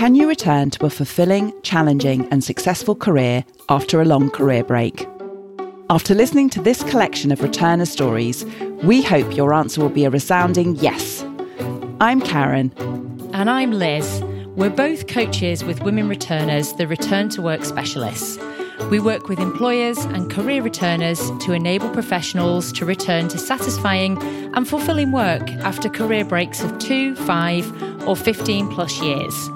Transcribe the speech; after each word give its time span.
Can 0.00 0.14
you 0.14 0.30
return 0.30 0.70
to 0.70 0.86
a 0.86 0.88
fulfilling, 0.88 1.52
challenging, 1.60 2.26
and 2.30 2.42
successful 2.42 2.94
career 2.94 3.44
after 3.68 4.00
a 4.00 4.06
long 4.06 4.30
career 4.30 4.64
break? 4.64 5.06
After 5.90 6.14
listening 6.14 6.48
to 6.50 6.62
this 6.62 6.82
collection 6.84 7.30
of 7.30 7.40
returner 7.40 7.86
stories, 7.86 8.46
we 8.82 9.02
hope 9.02 9.36
your 9.36 9.52
answer 9.52 9.78
will 9.82 9.90
be 9.90 10.06
a 10.06 10.10
resounding 10.10 10.76
yes. 10.76 11.22
I'm 12.00 12.22
Karen. 12.22 12.72
And 13.34 13.50
I'm 13.50 13.72
Liz. 13.72 14.22
We're 14.56 14.70
both 14.70 15.06
coaches 15.06 15.64
with 15.64 15.82
Women 15.82 16.08
Returners, 16.08 16.72
the 16.72 16.86
Return 16.86 17.28
to 17.28 17.42
Work 17.42 17.66
Specialists. 17.66 18.38
We 18.90 19.00
work 19.00 19.28
with 19.28 19.38
employers 19.38 19.98
and 19.98 20.30
career 20.30 20.62
returners 20.62 21.30
to 21.42 21.52
enable 21.52 21.90
professionals 21.90 22.72
to 22.72 22.86
return 22.86 23.28
to 23.28 23.36
satisfying 23.36 24.16
and 24.54 24.66
fulfilling 24.66 25.12
work 25.12 25.46
after 25.60 25.90
career 25.90 26.24
breaks 26.24 26.62
of 26.64 26.78
two, 26.78 27.14
five, 27.16 27.70
or 28.08 28.16
15 28.16 28.68
plus 28.68 29.02
years. 29.02 29.50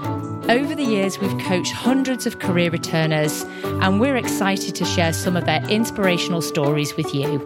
Over 0.49 0.75
the 0.75 0.85
years, 0.85 1.19
we've 1.19 1.39
coached 1.39 1.73
hundreds 1.73 2.27
of 2.27 2.39
career 2.39 2.71
returners, 2.71 3.45
and 3.65 3.99
we're 3.99 4.17
excited 4.17 4.75
to 4.75 4.85
share 4.85 5.15
some 5.15 5.39
of 5.39 5.47
their 5.47 5.65
inspirational 5.71 6.43
stories 6.43 6.95
with 6.99 7.15
you. 7.15 7.41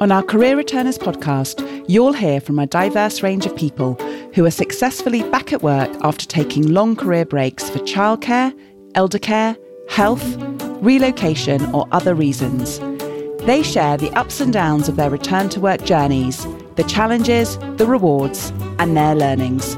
On 0.00 0.10
our 0.10 0.22
Career 0.22 0.56
Returners 0.56 0.96
podcast, 0.96 1.84
you'll 1.86 2.14
hear 2.14 2.40
from 2.40 2.58
a 2.58 2.66
diverse 2.66 3.22
range 3.22 3.44
of 3.44 3.54
people 3.54 3.92
who 4.34 4.46
are 4.46 4.50
successfully 4.50 5.22
back 5.24 5.52
at 5.52 5.62
work 5.62 5.90
after 6.00 6.24
taking 6.24 6.72
long 6.72 6.96
career 6.96 7.26
breaks 7.26 7.68
for 7.68 7.78
childcare, 7.80 8.58
elder 8.94 9.18
care, 9.18 9.54
health, 9.90 10.24
relocation, 10.80 11.62
or 11.74 11.86
other 11.92 12.14
reasons. 12.14 12.78
They 13.44 13.62
share 13.62 13.98
the 13.98 14.12
ups 14.16 14.40
and 14.40 14.50
downs 14.50 14.88
of 14.88 14.96
their 14.96 15.10
return 15.10 15.50
to 15.50 15.60
work 15.60 15.84
journeys, 15.84 16.46
the 16.76 16.84
challenges, 16.84 17.58
the 17.76 17.86
rewards, 17.86 18.50
and 18.78 18.96
their 18.96 19.14
learnings. 19.14 19.76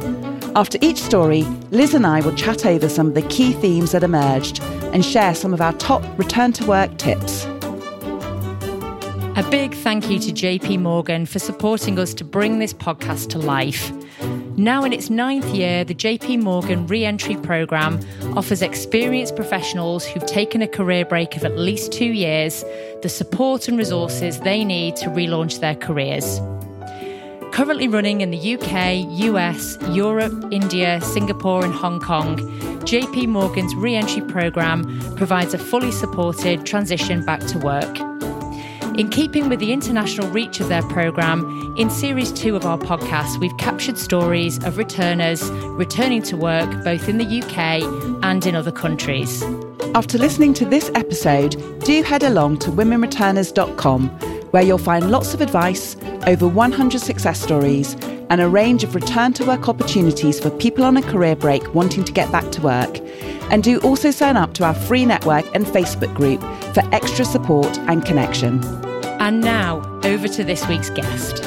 After 0.54 0.76
each 0.82 0.98
story, 0.98 1.44
Liz 1.70 1.94
and 1.94 2.06
I 2.06 2.20
will 2.20 2.34
chat 2.34 2.66
over 2.66 2.86
some 2.86 3.06
of 3.06 3.14
the 3.14 3.22
key 3.22 3.54
themes 3.54 3.92
that 3.92 4.02
emerged 4.02 4.62
and 4.92 5.02
share 5.02 5.34
some 5.34 5.54
of 5.54 5.62
our 5.62 5.72
top 5.74 6.02
return 6.18 6.52
to 6.52 6.66
work 6.66 6.98
tips. 6.98 7.46
A 9.34 9.46
big 9.50 9.72
thank 9.72 10.10
you 10.10 10.18
to 10.18 10.30
JP 10.30 10.80
Morgan 10.80 11.24
for 11.24 11.38
supporting 11.38 11.98
us 11.98 12.12
to 12.12 12.24
bring 12.24 12.58
this 12.58 12.74
podcast 12.74 13.30
to 13.30 13.38
life. 13.38 13.90
Now 14.58 14.84
in 14.84 14.92
its 14.92 15.08
ninth 15.08 15.46
year, 15.54 15.84
the 15.84 15.94
JP 15.94 16.42
Morgan 16.42 16.86
Reentry 16.86 17.36
Programme 17.36 17.98
offers 18.36 18.60
experienced 18.60 19.34
professionals 19.34 20.04
who've 20.04 20.26
taken 20.26 20.60
a 20.60 20.68
career 20.68 21.06
break 21.06 21.34
of 21.34 21.44
at 21.46 21.56
least 21.56 21.92
two 21.92 22.12
years 22.12 22.62
the 23.00 23.08
support 23.08 23.68
and 23.68 23.78
resources 23.78 24.38
they 24.40 24.66
need 24.66 24.96
to 24.96 25.06
relaunch 25.06 25.60
their 25.60 25.76
careers. 25.76 26.40
Currently 27.52 27.86
running 27.88 28.22
in 28.22 28.30
the 28.30 28.54
UK, 28.54 29.04
US, 29.28 29.76
Europe, 29.90 30.32
India, 30.50 31.02
Singapore, 31.02 31.62
and 31.62 31.74
Hong 31.74 32.00
Kong, 32.00 32.38
JP 32.86 33.28
Morgan's 33.28 33.74
re-entry 33.74 34.22
program 34.22 34.84
provides 35.16 35.52
a 35.52 35.58
fully 35.58 35.92
supported 35.92 36.64
transition 36.64 37.22
back 37.26 37.40
to 37.48 37.58
work. 37.58 38.00
In 38.98 39.10
keeping 39.10 39.50
with 39.50 39.60
the 39.60 39.70
international 39.70 40.28
reach 40.28 40.60
of 40.60 40.70
their 40.70 40.82
program, 40.84 41.74
in 41.76 41.90
series 41.90 42.32
two 42.32 42.56
of 42.56 42.64
our 42.64 42.78
podcast, 42.78 43.38
we've 43.38 43.56
captured 43.58 43.98
stories 43.98 44.56
of 44.64 44.78
returners 44.78 45.50
returning 45.50 46.22
to 46.22 46.38
work 46.38 46.70
both 46.84 47.06
in 47.06 47.18
the 47.18 47.42
UK 47.42 47.82
and 48.24 48.46
in 48.46 48.56
other 48.56 48.72
countries. 48.72 49.42
After 49.94 50.16
listening 50.16 50.54
to 50.54 50.64
this 50.64 50.90
episode, 50.94 51.80
do 51.84 52.02
head 52.02 52.22
along 52.22 52.60
to 52.60 52.70
womenreturners.com 52.70 54.41
where 54.52 54.62
you'll 54.62 54.78
find 54.78 55.10
lots 55.10 55.34
of 55.34 55.40
advice, 55.40 55.96
over 56.26 56.46
100 56.46 57.00
success 57.00 57.40
stories, 57.40 57.94
and 58.30 58.40
a 58.40 58.48
range 58.48 58.84
of 58.84 58.94
return 58.94 59.32
to 59.34 59.44
work 59.44 59.68
opportunities 59.68 60.40
for 60.40 60.48
people 60.50 60.84
on 60.84 60.96
a 60.96 61.02
career 61.02 61.36
break 61.36 61.74
wanting 61.74 62.04
to 62.04 62.12
get 62.12 62.30
back 62.30 62.50
to 62.52 62.62
work. 62.62 62.98
And 63.50 63.62
do 63.62 63.78
also 63.80 64.10
sign 64.10 64.36
up 64.36 64.54
to 64.54 64.64
our 64.64 64.74
free 64.74 65.04
network 65.04 65.44
and 65.54 65.66
Facebook 65.66 66.14
group 66.14 66.40
for 66.72 66.82
extra 66.94 67.24
support 67.24 67.76
and 67.80 68.04
connection. 68.04 68.64
And 69.20 69.40
now, 69.40 69.80
over 70.04 70.28
to 70.28 70.44
this 70.44 70.66
week's 70.68 70.90
guest. 70.90 71.44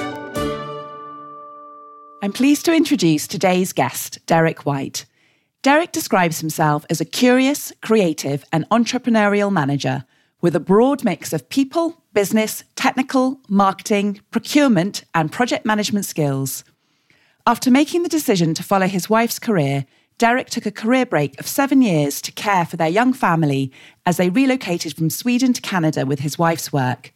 I'm 2.22 2.34
pleased 2.34 2.66
to 2.66 2.74
introduce 2.76 3.28
today's 3.28 3.72
guest, 3.72 4.20
Derek 4.26 4.66
White. 4.66 5.06
Derek 5.62 5.92
describes 5.92 6.40
himself 6.40 6.86
as 6.90 7.02
a 7.02 7.06
curious, 7.06 7.74
creative, 7.82 8.46
and 8.52 8.70
entrepreneurial 8.70 9.52
manager 9.52 10.06
with 10.42 10.56
a 10.56 10.60
broad 10.60 11.04
mix 11.04 11.34
of 11.34 11.50
people, 11.50 12.04
business, 12.16 12.64
technical, 12.76 13.40
marketing, 13.48 14.20
procurement, 14.32 15.04
and 15.14 15.32
project 15.32 15.66
management 15.66 16.06
skills. 16.06 16.64
After 17.46 17.70
making 17.70 18.02
the 18.02 18.10
decision 18.10 18.56
to 18.56 18.64
follow 18.64 18.88
his 18.88 19.08
wife's 19.08 19.38
career, 19.38 19.86
Derek 20.18 20.50
took 20.50 20.66
a 20.66 20.72
career 20.72 21.06
break 21.06 21.40
of 21.40 21.48
seven 21.48 21.84
years 21.84 22.22
to 22.22 22.32
care 22.32 22.66
for 22.66 22.78
their 22.78 22.88
young 22.88 23.14
family 23.14 23.72
as 24.06 24.18
they 24.18 24.30
relocated 24.30 24.96
from 24.96 25.12
Sweden 25.12 25.54
to 25.54 25.62
Canada 25.62 26.08
with 26.08 26.22
his 26.22 26.40
wife's 26.40 26.74
work. 26.74 27.14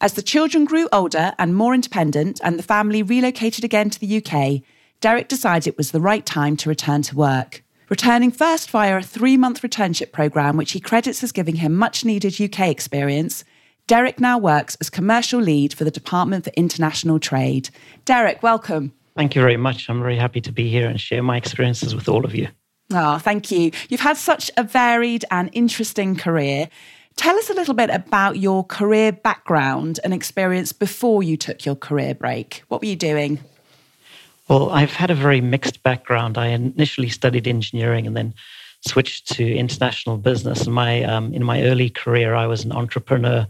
As 0.00 0.14
the 0.14 0.22
children 0.22 0.64
grew 0.64 0.88
older 0.92 1.34
and 1.38 1.54
more 1.54 1.74
independent 1.74 2.40
and 2.42 2.58
the 2.58 2.62
family 2.62 3.02
relocated 3.02 3.64
again 3.64 3.90
to 3.90 4.00
the 4.00 4.22
UK, 4.24 4.62
Derek 5.00 5.28
decided 5.28 5.66
it 5.66 5.76
was 5.76 5.90
the 5.90 6.00
right 6.00 6.24
time 6.24 6.56
to 6.58 6.68
return 6.70 7.02
to 7.02 7.16
work 7.16 7.62
returning 7.88 8.30
first 8.30 8.70
via 8.70 8.98
a 8.98 9.02
three 9.02 9.36
month 9.36 9.62
returnship 9.62 10.12
programme, 10.12 10.56
which 10.56 10.72
he 10.72 10.80
credits 10.80 11.22
as 11.22 11.32
giving 11.32 11.56
him 11.56 11.74
much 11.74 12.04
needed 12.04 12.40
UK 12.40 12.68
experience. 12.68 13.44
Derek 13.88 14.20
now 14.20 14.36
works 14.36 14.76
as 14.82 14.90
commercial 14.90 15.40
lead 15.40 15.72
for 15.72 15.84
the 15.84 15.90
Department 15.90 16.44
for 16.44 16.50
International 16.50 17.18
Trade. 17.18 17.70
Derek, 18.04 18.42
welcome. 18.42 18.92
Thank 19.16 19.34
you 19.34 19.40
very 19.40 19.56
much. 19.56 19.88
I'm 19.88 20.02
very 20.02 20.18
happy 20.18 20.42
to 20.42 20.52
be 20.52 20.68
here 20.68 20.86
and 20.86 21.00
share 21.00 21.22
my 21.22 21.38
experiences 21.38 21.94
with 21.94 22.06
all 22.06 22.26
of 22.26 22.34
you. 22.34 22.48
Oh, 22.92 23.16
thank 23.16 23.50
you. 23.50 23.70
You've 23.88 24.02
had 24.02 24.18
such 24.18 24.50
a 24.58 24.62
varied 24.62 25.24
and 25.30 25.48
interesting 25.54 26.16
career. 26.16 26.68
Tell 27.16 27.34
us 27.36 27.48
a 27.48 27.54
little 27.54 27.72
bit 27.72 27.88
about 27.88 28.36
your 28.36 28.62
career 28.62 29.10
background 29.10 30.00
and 30.04 30.12
experience 30.12 30.74
before 30.74 31.22
you 31.22 31.38
took 31.38 31.64
your 31.64 31.74
career 31.74 32.14
break. 32.14 32.62
What 32.68 32.82
were 32.82 32.88
you 32.88 32.94
doing? 32.94 33.40
Well, 34.48 34.68
I've 34.68 34.92
had 34.92 35.10
a 35.10 35.14
very 35.14 35.40
mixed 35.40 35.82
background. 35.82 36.36
I 36.36 36.48
initially 36.48 37.08
studied 37.08 37.48
engineering 37.48 38.06
and 38.06 38.14
then 38.14 38.34
switched 38.86 39.28
to 39.32 39.56
international 39.56 40.18
business. 40.18 40.66
In 40.66 40.74
my 40.74 41.02
um, 41.04 41.32
in 41.32 41.42
my 41.42 41.62
early 41.62 41.88
career, 41.88 42.34
I 42.34 42.46
was 42.46 42.64
an 42.64 42.72
entrepreneur. 42.72 43.46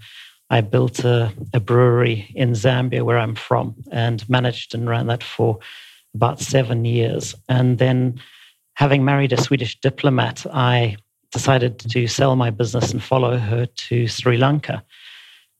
I 0.50 0.60
built 0.62 1.04
a, 1.04 1.32
a, 1.53 1.60
brewery 1.60 2.32
in 2.34 2.53
Zambia, 2.53 3.03
where 3.03 3.19
I'm 3.19 3.34
from, 3.34 3.75
and 3.92 4.26
managed 4.28 4.75
and 4.75 4.88
ran 4.88 5.06
that 5.09 5.22
for 5.22 5.59
about 6.14 6.41
seven 6.41 6.84
years. 6.84 7.34
And 7.48 7.78
then, 7.78 8.20
having 8.75 9.04
married 9.04 9.32
a 9.32 9.42
Swedish 9.42 9.78
diplomat, 9.81 10.47
I 10.53 10.97
decided 11.32 11.78
to 11.78 12.06
sell 12.06 12.34
my 12.37 12.50
business 12.50 12.92
and 12.92 13.03
follow 13.03 13.37
her 13.37 13.66
to 13.66 14.06
Sri 14.06 14.38
Lanka. 14.38 14.82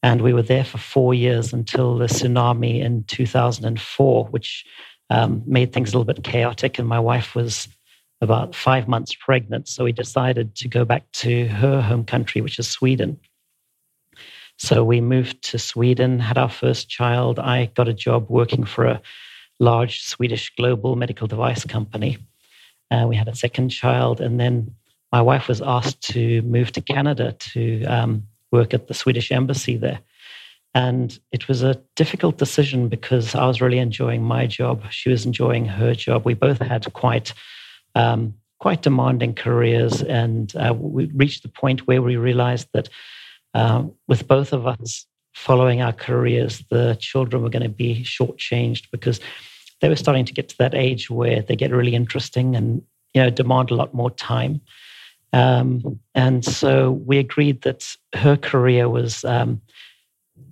And 0.03 0.23
we 0.23 0.33
were 0.33 0.43
there 0.43 0.65
for 0.65 0.79
four 0.79 1.13
years 1.13 1.53
until 1.53 1.99
the 1.99 2.07
tsunami 2.07 2.81
in 2.81 3.05
2004, 3.05 4.27
which 4.27 4.65
um, 5.11 5.43
made 5.45 5.73
things 5.73 5.91
a 5.91 5.99
little 5.99 6.13
bit 6.13 6.25
chaotic. 6.25 6.79
And 6.79 6.89
my 6.89 7.01
wife 7.01 7.35
was 7.35 7.69
about 8.21 8.55
five 8.55 8.89
months 8.89 9.15
pregnant. 9.15 9.69
So 9.69 9.85
we 9.85 9.93
decided 9.93 10.55
to 10.57 10.69
go 10.69 10.85
back 10.85 11.11
to 11.15 11.49
her 11.49 11.81
home 11.81 12.05
country, 12.05 12.41
which 12.41 12.59
is 12.59 12.69
Sweden. 12.69 13.19
So 14.59 14.83
we 14.83 15.01
moved 15.01 15.43
to 15.51 15.59
Sweden, 15.59 16.19
had 16.19 16.37
our 16.37 16.49
first 16.49 16.89
child. 16.89 17.39
I 17.39 17.67
got 17.67 17.89
a 17.89 17.95
job 17.95 18.27
working 18.29 18.65
for 18.65 18.87
a 18.87 19.01
large 19.61 20.03
Swedish 20.03 20.53
global 20.57 20.97
medical 20.97 21.29
device 21.29 21.65
company. 21.65 22.19
Uh, 22.91 23.07
we 23.09 23.15
had 23.15 23.29
a 23.29 23.37
second 23.37 23.69
child. 23.69 24.21
And 24.21 24.41
then 24.41 24.75
my 25.13 25.23
wife 25.23 25.47
was 25.47 25.63
asked 25.63 26.01
to 26.13 26.43
move 26.43 26.73
to 26.73 26.81
Canada 26.81 27.33
to 27.39 27.85
um, 27.85 28.25
work 28.51 28.75
at 28.75 28.89
the 28.89 28.95
Swedish 28.95 29.31
embassy 29.31 29.77
there. 29.77 30.01
And 30.75 31.19
it 31.31 31.47
was 31.47 31.63
a 31.63 31.81
difficult 31.95 32.37
decision 32.37 32.89
because 32.89 33.35
I 33.35 33.47
was 33.47 33.61
really 33.61 33.79
enjoying 33.79 34.23
my 34.23 34.47
job. 34.47 34.83
She 34.91 35.09
was 35.09 35.25
enjoying 35.25 35.67
her 35.67 35.95
job. 35.95 36.25
We 36.25 36.35
both 36.35 36.59
had 36.59 36.93
quite, 36.93 37.33
um, 37.95 38.35
quite 38.59 38.83
demanding 38.83 39.35
careers. 39.35 40.03
And 40.03 40.55
uh, 40.57 40.75
we 40.75 41.07
reached 41.07 41.45
the 41.45 41.49
point 41.49 41.87
where 41.87 42.03
we 42.03 42.17
realized 42.17 42.69
that 42.75 42.89
uh, 43.59 43.85
with 44.07 44.29
both 44.29 44.53
of 44.53 44.69
us 44.69 45.05
following 45.35 45.83
our 45.83 45.93
careers, 45.93 46.63
the 46.71 46.97
children 47.01 47.43
were 47.43 47.51
going 47.51 47.65
to 47.65 47.69
be 47.69 48.05
shortchanged 48.05 48.87
because 48.93 49.21
they 49.81 49.89
were 49.89 49.97
starting 49.97 50.25
to 50.25 50.33
get 50.33 50.49
to 50.49 50.59
that 50.59 50.75
age 50.75 51.11
where 51.11 51.43
they 51.43 51.57
get 51.57 51.73
really 51.73 51.95
interesting 51.95 52.55
and 52.55 52.83
you 53.15 53.23
know 53.23 53.31
demand 53.31 53.71
a 53.71 53.75
lot 53.75 53.93
more 53.93 54.13
time. 54.13 54.61
Um, 55.33 55.99
and 56.15 56.45
so 56.45 56.93
we 56.93 57.19
agreed 57.19 57.63
that 57.63 57.97
her 58.15 58.37
career 58.37 58.89
was 58.89 59.25
um, 59.25 59.61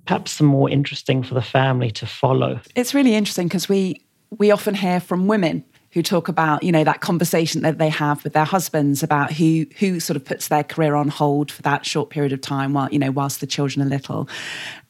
perhaps 0.05 0.33
some 0.33 0.49
more 0.49 0.69
interesting 0.69 1.23
for 1.23 1.35
the 1.35 1.43
family 1.43 1.93
to 1.93 2.07
follow. 2.07 2.61
It's 2.75 2.93
really 2.93 3.15
interesting 3.15 3.47
because 3.47 3.69
we 3.69 4.01
we 4.37 4.51
often 4.51 4.75
hear 4.75 4.99
from 4.99 5.29
women 5.29 5.65
who 5.97 6.03
talk 6.03 6.29
about 6.29 6.63
you 6.63 6.71
know 6.71 6.85
that 6.85 7.01
conversation 7.01 7.63
that 7.63 7.79
they 7.79 7.89
have 7.89 8.23
with 8.23 8.35
their 8.35 8.45
husbands 8.45 9.03
about 9.03 9.33
who 9.33 9.65
who 9.79 9.99
sort 9.99 10.15
of 10.15 10.23
puts 10.23 10.49
their 10.49 10.63
career 10.63 10.95
on 10.95 11.09
hold 11.09 11.51
for 11.51 11.63
that 11.63 11.87
short 11.87 12.11
period 12.11 12.35
of 12.35 12.41
time 12.43 12.75
while 12.75 12.87
you 12.91 12.99
know 12.99 13.11
whilst 13.11 13.41
the 13.41 13.47
children 13.47 13.85
are 13.85 13.89
little 13.89 14.29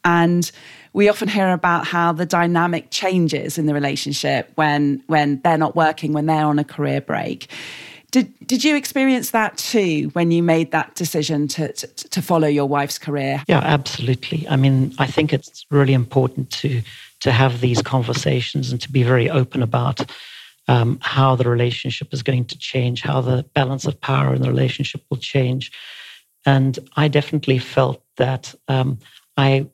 and 0.04 0.50
we 0.94 1.08
often 1.08 1.28
hear 1.28 1.52
about 1.52 1.86
how 1.86 2.10
the 2.12 2.26
dynamic 2.26 2.88
changes 2.90 3.56
in 3.56 3.66
the 3.66 3.72
relationship 3.72 4.50
when 4.56 5.00
when 5.06 5.40
they're 5.42 5.56
not 5.56 5.76
working 5.76 6.12
when 6.12 6.26
they're 6.26 6.44
on 6.44 6.58
a 6.58 6.64
career 6.64 7.00
break 7.00 7.46
Did 8.10 8.34
did 8.44 8.64
you 8.64 8.74
experience 8.74 9.30
that 9.30 9.56
too 9.56 10.10
when 10.14 10.32
you 10.32 10.42
made 10.42 10.72
that 10.72 10.96
decision 10.96 11.46
to, 11.48 11.72
to, 11.72 11.86
to 12.08 12.20
follow 12.20 12.48
your 12.48 12.66
wife's 12.66 12.98
career? 12.98 13.44
Yeah, 13.46 13.60
absolutely. 13.62 14.44
I 14.48 14.56
mean, 14.56 14.92
I 14.98 15.06
think 15.06 15.32
it's 15.32 15.64
really 15.70 15.94
important 15.94 16.50
to 16.62 16.82
to 17.20 17.30
have 17.30 17.60
these 17.60 17.80
conversations 17.82 18.72
and 18.72 18.80
to 18.80 18.90
be 18.90 19.04
very 19.04 19.30
open 19.30 19.62
about 19.62 20.10
um, 20.68 20.98
how 21.00 21.36
the 21.36 21.48
relationship 21.48 22.12
is 22.12 22.22
going 22.22 22.44
to 22.46 22.58
change, 22.58 23.02
how 23.02 23.20
the 23.20 23.44
balance 23.54 23.84
of 23.84 24.00
power 24.00 24.34
in 24.34 24.42
the 24.42 24.48
relationship 24.48 25.02
will 25.10 25.18
change. 25.18 25.72
And 26.44 26.78
I 26.96 27.08
definitely 27.08 27.58
felt 27.58 28.02
that 28.16 28.54
um, 28.68 28.98
I 29.36 29.66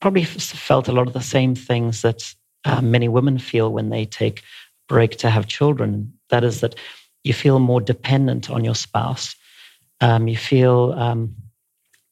probably 0.00 0.24
felt 0.24 0.88
a 0.88 0.92
lot 0.92 1.06
of 1.06 1.12
the 1.12 1.20
same 1.20 1.54
things 1.54 2.02
that 2.02 2.34
uh, 2.64 2.80
many 2.80 3.08
women 3.08 3.38
feel 3.38 3.72
when 3.72 3.90
they 3.90 4.04
take 4.04 4.40
a 4.40 4.42
break 4.88 5.16
to 5.18 5.30
have 5.30 5.46
children. 5.46 6.12
That 6.30 6.44
is 6.44 6.60
that 6.60 6.74
you 7.24 7.32
feel 7.34 7.58
more 7.58 7.80
dependent 7.80 8.50
on 8.50 8.64
your 8.64 8.74
spouse. 8.74 9.34
Um, 10.00 10.28
you 10.28 10.36
feel 10.36 10.94
um, 10.96 11.34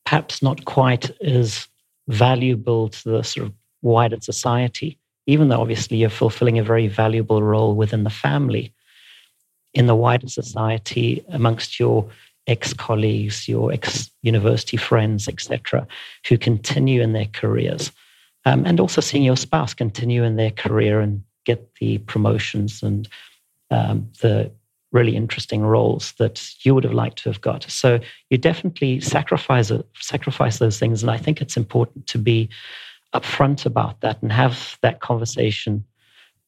perhaps 0.05 0.43
not 0.43 0.65
quite 0.65 1.11
as 1.23 1.67
valuable 2.09 2.89
to 2.89 3.09
the 3.11 3.23
sort 3.23 3.47
of 3.47 3.55
wider 3.83 4.19
society, 4.21 4.99
even 5.29 5.49
though 5.49 5.61
obviously 5.61 5.99
you're 5.99 6.09
fulfilling 6.09 6.59
a 6.59 6.65
very 6.65 6.89
valuable 6.89 7.43
role 7.43 7.75
within 7.75 8.03
the 8.03 8.11
family. 8.11 8.73
In 9.75 9.87
the 9.87 9.95
wider 9.95 10.27
society, 10.27 11.23
amongst 11.29 11.79
your 11.79 12.09
ex 12.47 12.73
colleagues, 12.73 13.47
your 13.47 13.71
ex 13.71 14.11
university 14.23 14.79
friends, 14.79 15.29
etc., 15.29 15.87
who 16.27 16.39
continue 16.39 17.03
in 17.03 17.13
their 17.13 17.27
careers, 17.27 17.93
um, 18.47 18.65
and 18.65 18.81
also 18.81 19.03
seeing 19.03 19.23
your 19.23 19.37
spouse 19.37 19.75
continue 19.75 20.25
in 20.25 20.37
their 20.37 20.51
career 20.51 20.99
and 21.01 21.23
get 21.45 21.75
the 21.79 21.99
promotions 21.99 22.83
and 22.83 23.07
um, 23.71 24.11
the 24.23 24.51
really 24.93 25.15
interesting 25.15 25.61
roles 25.61 26.13
that 26.13 26.51
you 26.65 26.75
would 26.75 26.85
have 26.85 26.95
liked 26.95 27.19
to 27.23 27.29
have 27.29 27.43
got. 27.43 27.65
So 27.65 28.01
you 28.31 28.39
definitely 28.39 29.01
sacrifice 29.01 29.71
sacrifice 30.01 30.59
those 30.59 30.79
things, 30.79 31.03
and 31.03 31.11
I 31.11 31.19
think 31.19 31.43
it's 31.43 31.59
important 31.59 32.07
to 32.07 32.17
be 32.17 32.49
upfront 33.15 33.67
about 33.67 34.01
that 34.01 34.21
and 34.23 34.33
have 34.33 34.79
that 34.83 35.01
conversation 35.01 35.85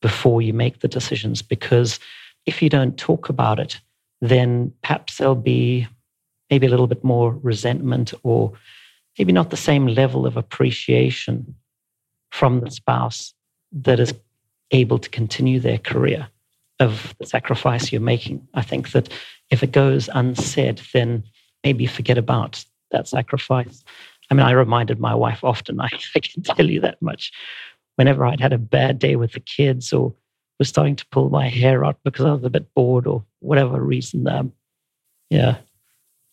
before 0.00 0.42
you 0.42 0.52
make 0.52 0.80
the 0.80 0.88
decisions. 0.88 1.42
Because 1.42 1.98
if 2.46 2.62
you 2.62 2.68
don't 2.68 2.98
talk 2.98 3.28
about 3.28 3.58
it, 3.58 3.80
then 4.20 4.72
perhaps 4.82 5.16
there'll 5.16 5.34
be 5.34 5.86
maybe 6.50 6.66
a 6.66 6.70
little 6.70 6.86
bit 6.86 7.04
more 7.04 7.38
resentment 7.42 8.12
or 8.22 8.52
maybe 9.18 9.32
not 9.32 9.50
the 9.50 9.56
same 9.56 9.86
level 9.86 10.26
of 10.26 10.36
appreciation 10.36 11.54
from 12.30 12.60
the 12.60 12.70
spouse 12.70 13.34
that 13.72 14.00
is 14.00 14.14
able 14.70 14.98
to 14.98 15.08
continue 15.10 15.60
their 15.60 15.78
career 15.78 16.28
of 16.78 17.14
the 17.18 17.26
sacrifice 17.26 17.92
you're 17.92 18.00
making. 18.00 18.46
I 18.54 18.62
think 18.62 18.92
that 18.92 19.08
if 19.50 19.62
it 19.62 19.72
goes 19.72 20.08
unsaid, 20.14 20.80
then 20.94 21.24
maybe 21.64 21.86
forget 21.86 22.18
about 22.18 22.64
that 22.90 23.08
sacrifice. 23.08 23.84
I 24.30 24.34
mean, 24.34 24.46
I 24.46 24.52
reminded 24.52 25.00
my 25.00 25.14
wife 25.14 25.42
often, 25.42 25.80
I, 25.80 25.88
I 26.14 26.20
can 26.20 26.42
tell 26.42 26.68
you 26.68 26.80
that 26.80 27.00
much. 27.02 27.32
Whenever 27.96 28.24
I'd 28.24 28.40
had 28.40 28.52
a 28.52 28.58
bad 28.58 28.98
day 28.98 29.16
with 29.16 29.32
the 29.32 29.40
kids 29.40 29.92
or 29.92 30.14
was 30.58 30.68
starting 30.68 30.96
to 30.96 31.06
pull 31.06 31.30
my 31.30 31.48
hair 31.48 31.84
out 31.84 31.98
because 32.04 32.24
I 32.24 32.32
was 32.32 32.44
a 32.44 32.50
bit 32.50 32.72
bored 32.74 33.06
or 33.06 33.24
whatever 33.40 33.80
reason, 33.82 34.26
um, 34.28 34.52
yeah, 35.28 35.58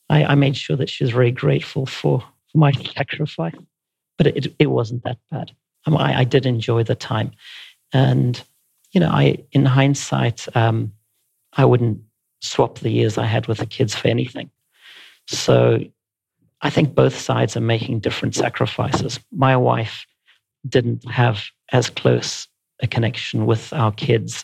I, 0.09 0.25
I, 0.25 0.35
made 0.35 0.55
sure 0.55 0.77
that 0.77 0.89
she 0.89 1.03
was 1.03 1.11
very 1.11 1.31
grateful 1.31 1.85
for, 1.85 2.21
for 2.21 2.57
my 2.57 2.71
sacrifice. 2.71 3.55
But 4.17 4.27
it, 4.27 4.55
it 4.59 4.67
wasn't 4.67 5.03
that 5.03 5.17
bad. 5.29 5.51
I, 5.85 6.21
I 6.21 6.23
did 6.23 6.45
enjoy 6.45 6.83
the 6.83 6.95
time. 6.95 7.31
And 7.93 8.41
you 8.91 8.99
know, 8.99 9.09
I 9.09 9.43
in 9.51 9.65
hindsight, 9.65 10.47
um, 10.55 10.93
I 11.53 11.65
wouldn't 11.65 12.01
swap 12.41 12.79
the 12.79 12.89
years 12.89 13.17
I 13.17 13.25
had 13.25 13.47
with 13.47 13.59
the 13.59 13.65
kids 13.65 13.95
for 13.95 14.07
anything. 14.07 14.49
So 15.27 15.79
I 16.61 16.69
think 16.69 16.95
both 16.95 17.17
sides 17.17 17.55
are 17.55 17.61
making 17.61 17.99
different 17.99 18.35
sacrifices. 18.35 19.19
My 19.31 19.55
wife 19.55 20.05
didn't 20.67 21.09
have 21.09 21.45
as 21.71 21.89
close 21.89 22.47
a 22.81 22.87
connection 22.87 23.45
with 23.45 23.71
our 23.73 23.91
kids 23.91 24.43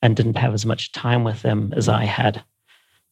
and 0.00 0.16
didn't 0.16 0.36
have 0.36 0.54
as 0.54 0.66
much 0.66 0.92
time 0.92 1.24
with 1.24 1.42
them 1.42 1.72
as 1.76 1.88
I 1.88 2.04
had. 2.04 2.42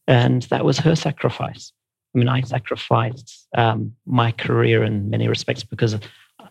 And 0.07 0.43
that 0.43 0.65
was 0.65 0.79
her 0.79 0.95
sacrifice. 0.95 1.71
I 2.13 2.17
mean, 2.17 2.27
I 2.27 2.41
sacrificed 2.41 3.47
um, 3.55 3.95
my 4.05 4.31
career 4.31 4.83
in 4.83 5.09
many 5.09 5.27
respects 5.27 5.63
because 5.63 5.97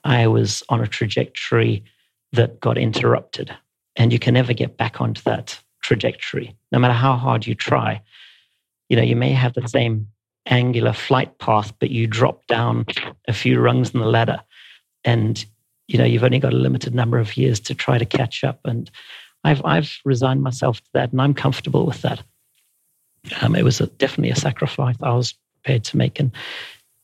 I 0.05 0.27
was 0.27 0.63
on 0.69 0.81
a 0.81 0.87
trajectory 0.87 1.85
that 2.33 2.61
got 2.61 2.79
interrupted 2.79 3.55
and 3.97 4.13
you 4.13 4.19
can 4.19 4.35
never 4.35 4.53
get 4.53 4.77
back 4.77 5.01
onto 5.01 5.21
that 5.23 5.61
trajectory, 5.83 6.57
no 6.73 6.79
matter 6.79 6.95
how 6.95 7.17
hard 7.17 7.47
you 7.47 7.55
try. 7.55 8.01
You 8.89 8.97
know, 8.97 9.03
you 9.03 9.17
may 9.17 9.33
have 9.33 9.55
the 9.55 9.69
same 9.69 10.07
angular 10.47 10.93
flight 10.93 11.39
path, 11.39 11.73
but 11.79 11.91
you 11.91 12.07
drop 12.07 12.47
down 12.47 12.87
a 13.29 13.33
few 13.33 13.61
rungs 13.61 13.91
in 13.91 14.01
the 14.01 14.07
ladder, 14.07 14.41
and 15.05 15.45
you 15.89 15.99
know 15.99 16.05
you've 16.05 16.25
only 16.25 16.39
got 16.39 16.53
a 16.53 16.57
limited 16.57 16.95
number 16.95 17.19
of 17.19 17.37
years 17.37 17.61
to 17.61 17.75
try 17.75 17.99
to 17.99 18.07
catch 18.07 18.45
up. 18.45 18.61
And 18.65 18.91
I've 19.45 19.65
I've 19.65 19.99
resigned 20.05 20.43
myself 20.43 20.81
to 20.81 20.91
that, 20.95 21.13
and 21.13 21.21
I'm 21.21 21.35
comfortable 21.35 21.87
with 21.87 22.03
that. 22.03 22.23
Um, 23.43 23.55
it 23.55 23.65
was 23.65 23.81
a, 23.81 23.87
definitely 23.87 24.31
a 24.31 24.37
sacrifice 24.37 24.97
I 25.03 25.15
was 25.15 25.35
prepared 25.63 25.85
to 25.85 25.97
make, 25.97 26.19
and 26.19 26.33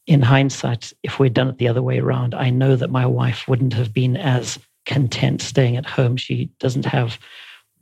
in 0.06 0.22
hindsight, 0.22 0.92
if 1.02 1.18
we'd 1.18 1.34
done 1.34 1.48
it 1.48 1.58
the 1.58 1.68
other 1.68 1.82
way 1.82 1.98
around, 1.98 2.34
I 2.34 2.50
know 2.50 2.76
that 2.76 2.90
my 2.90 3.04
wife 3.04 3.48
wouldn't 3.48 3.74
have 3.74 3.92
been 3.92 4.16
as 4.16 4.58
content 4.86 5.42
staying 5.42 5.76
at 5.76 5.84
home. 5.84 6.16
She 6.16 6.48
doesn't 6.60 6.86
have 6.86 7.18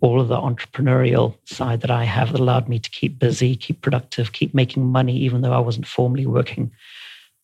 all 0.05 0.21
of 0.21 0.29
the 0.29 0.37
entrepreneurial 0.37 1.35
side 1.47 1.81
that 1.81 1.91
I 1.91 2.05
have 2.05 2.33
that 2.33 2.41
allowed 2.41 2.69
me 2.69 2.79
to 2.79 2.91
keep 2.91 3.19
busy, 3.19 3.57
keep 3.57 3.81
productive, 3.81 4.33
keep 4.33 4.53
making 4.53 4.85
money, 4.85 5.17
even 5.17 5.41
though 5.41 5.55
I 5.55 5.61
wasn't 5.61 5.87
formally 5.87 6.27
working. 6.27 6.71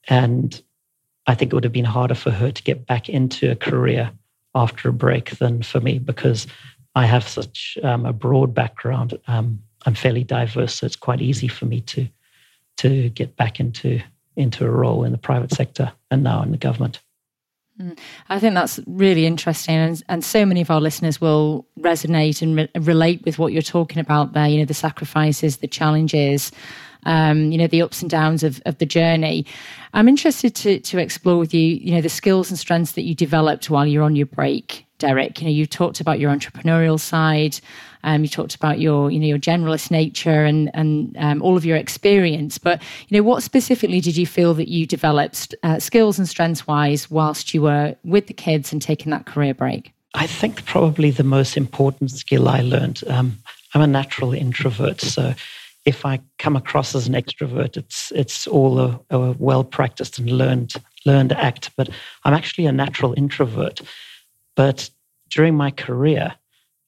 And 0.09 0.61
I 1.27 1.35
think 1.35 1.51
it 1.51 1.55
would 1.55 1.65
have 1.65 1.73
been 1.73 1.87
harder 1.87 2.15
for 2.15 2.31
her 2.31 2.51
to 2.51 2.63
get 2.63 2.87
back 2.87 3.09
into 3.09 3.51
a 3.51 3.57
career 3.57 4.13
after 4.55 4.91
a 4.91 4.93
break 4.93 5.39
than 5.39 5.63
for 5.63 5.81
me 5.81 5.99
because 5.99 6.47
I 6.95 7.07
have 7.07 7.27
such 7.27 7.79
um, 7.83 8.05
a 8.05 8.13
broad 8.13 8.53
background. 8.53 9.19
Um, 9.27 9.61
I'm 9.87 9.95
fairly 9.95 10.25
diverse, 10.25 10.75
so 10.75 10.87
it's 10.87 10.97
quite 10.97 11.23
easy 11.23 11.49
for 11.49 11.65
me 11.65 11.81
to 11.83 12.09
to 12.79 13.09
get 13.11 13.37
back 13.37 13.59
into 13.59 14.03
into 14.37 14.67
a 14.67 14.71
role 14.71 15.05
in 15.05 15.13
the 15.13 15.19
private 15.19 15.53
sector 15.53 15.93
and 16.11 16.23
now 16.23 16.43
in 16.43 16.51
the 16.51 16.59
government. 16.59 17.01
I 18.29 18.39
think 18.39 18.55
that's 18.55 18.81
really 18.87 19.27
interesting, 19.27 19.77
and, 19.77 20.03
and 20.09 20.25
so 20.25 20.45
many 20.45 20.61
of 20.61 20.71
our 20.71 20.81
listeners 20.81 21.21
will 21.21 21.67
resonate 21.79 22.43
and 22.43 22.57
re- 22.57 22.69
relate 22.81 23.25
with 23.25 23.39
what 23.39 23.53
you're 23.53 23.63
talking 23.63 23.99
about 23.99 24.33
there. 24.33 24.49
You 24.49 24.59
know, 24.59 24.65
the 24.65 24.75
sacrifices, 24.75 25.59
the 25.59 25.69
challenges, 25.69 26.53
um, 27.05 27.51
you 27.51 27.59
know, 27.59 27.67
the 27.67 27.83
ups 27.83 28.03
and 28.03 28.11
downs 28.11 28.43
of, 28.43 28.61
of 28.67 28.79
the 28.79 28.87
journey. 28.87 29.47
I'm 29.95 30.09
interested 30.09 30.55
to 30.57 30.81
to 30.81 30.99
explore 30.99 31.39
with 31.39 31.55
you, 31.55 31.61
you 31.61 31.95
know, 31.95 32.01
the 32.01 32.09
skills 32.09 32.51
and 32.51 32.59
strengths 32.59 32.93
that 32.93 33.03
you 33.03 33.15
developed 33.15 33.71
while 33.71 33.87
you're 33.87 34.05
on 34.05 34.17
your 34.17 34.27
break, 34.27 34.87
Derek. 35.01 35.41
You 35.41 35.47
know, 35.47 35.53
you 35.53 35.67
talked 35.67 36.01
about 36.01 36.21
your 36.21 36.31
entrepreneurial 36.31 37.01
side. 37.01 37.59
Um, 38.05 38.23
you 38.23 38.29
talked 38.29 38.55
about 38.55 38.79
your, 38.79 39.11
you 39.11 39.19
know, 39.19 39.27
your 39.27 39.39
generalist 39.39 39.91
nature 39.91 40.45
and 40.45 40.71
and 40.75 41.17
um, 41.19 41.43
all 41.43 41.57
of 41.57 41.65
your 41.65 41.77
experience. 41.77 42.59
But 42.59 42.81
you 43.09 43.17
know, 43.17 43.23
what 43.23 43.43
specifically 43.43 44.01
did 44.01 44.17
you 44.17 44.27
feel 44.27 44.55
that 44.55 44.69
you 44.69 44.87
developed 44.87 45.55
uh, 45.63 45.79
skills 45.79 46.19
and 46.19 46.29
strengths 46.29 46.67
wise 46.67 47.11
whilst 47.11 47.53
you 47.53 47.63
were 47.63 47.97
with 48.05 48.27
the 48.29 48.35
kids 48.35 48.73
and 48.73 48.81
taking 48.81 49.11
that 49.11 49.27
career 49.27 49.55
break? 49.55 49.93
I 50.15 50.27
think 50.27 50.65
probably 50.65 51.11
the 51.11 51.25
most 51.25 51.57
important 51.57 52.11
skill 52.11 52.49
I 52.49 52.61
learned. 52.61 53.03
Um, 53.07 53.39
I'm 53.75 53.83
a 53.83 53.87
natural 53.87 54.33
introvert, 54.33 55.01
so 55.01 55.35
if 55.85 56.05
I 56.05 56.21
come 56.39 56.57
across 56.57 56.95
as 56.95 57.07
an 57.07 57.15
extrovert, 57.15 57.77
it's 57.77 58.13
it's 58.13 58.47
all 58.47 58.81
a, 58.81 59.01
a 59.11 59.33
well 59.39 59.65
practiced 59.65 60.19
and 60.19 60.31
learned 60.31 60.75
learned 61.07 61.33
act. 61.33 61.71
But 61.77 61.89
I'm 62.25 62.35
actually 62.35 62.67
a 62.67 62.73
natural 62.73 63.15
introvert. 63.17 63.81
But 64.61 64.91
during 65.31 65.55
my 65.55 65.71
career, 65.71 66.35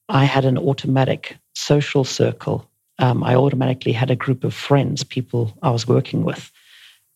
I 0.07 0.25
had 0.25 0.45
an 0.45 0.59
automatic 0.59 1.39
social 1.55 2.03
circle. 2.03 2.69
Um, 2.99 3.23
I 3.23 3.33
automatically 3.33 3.93
had 3.93 4.11
a 4.11 4.15
group 4.15 4.43
of 4.43 4.53
friends, 4.53 5.03
people 5.03 5.57
I 5.63 5.71
was 5.71 5.87
working 5.87 6.23
with, 6.23 6.51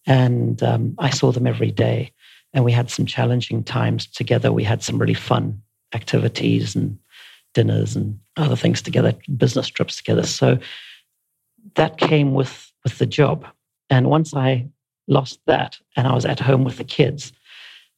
and 0.07 0.63
um, 0.63 0.95
I 0.97 1.11
saw 1.11 1.31
them 1.31 1.45
every 1.45 1.69
day. 1.69 2.11
And 2.55 2.65
we 2.65 2.71
had 2.71 2.89
some 2.89 3.05
challenging 3.05 3.63
times 3.63 4.07
together. 4.07 4.51
We 4.51 4.63
had 4.63 4.81
some 4.81 4.97
really 4.97 5.13
fun 5.13 5.61
activities 5.93 6.75
and 6.75 6.97
dinners 7.53 7.95
and 7.95 8.19
other 8.35 8.55
things 8.55 8.81
together, 8.81 9.13
business 9.37 9.67
trips 9.67 9.97
together. 9.97 10.25
So 10.25 10.57
that 11.75 11.99
came 11.99 12.33
with 12.33 12.73
with 12.83 12.97
the 12.97 13.05
job. 13.05 13.45
And 13.91 14.09
once 14.09 14.33
I 14.33 14.67
lost 15.07 15.39
that, 15.45 15.77
and 15.95 16.07
I 16.07 16.15
was 16.15 16.25
at 16.25 16.39
home 16.39 16.63
with 16.63 16.77
the 16.77 16.83
kids, 16.83 17.31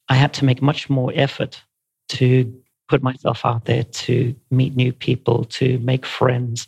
I 0.10 0.16
had 0.16 0.34
to 0.34 0.44
make 0.44 0.62
much 0.62 0.90
more 0.90 1.14
effort 1.16 1.64
to 2.10 2.62
put 2.88 3.04
myself 3.04 3.46
out 3.46 3.66
there 3.66 3.84
to 3.84 4.36
meet 4.52 4.76
new 4.76 4.92
people, 4.92 5.46
to 5.46 5.78
make 5.80 6.06
friends, 6.06 6.68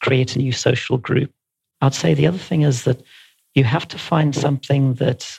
create 0.00 0.36
a 0.36 0.38
new 0.38 0.52
social 0.52 0.98
group. 0.98 1.30
I'd 1.80 1.94
say 1.94 2.14
the 2.14 2.26
other 2.26 2.38
thing 2.38 2.62
is 2.62 2.84
that 2.84 3.02
you 3.54 3.64
have 3.64 3.88
to 3.88 3.98
find 3.98 4.34
something 4.34 4.94
that 4.94 5.38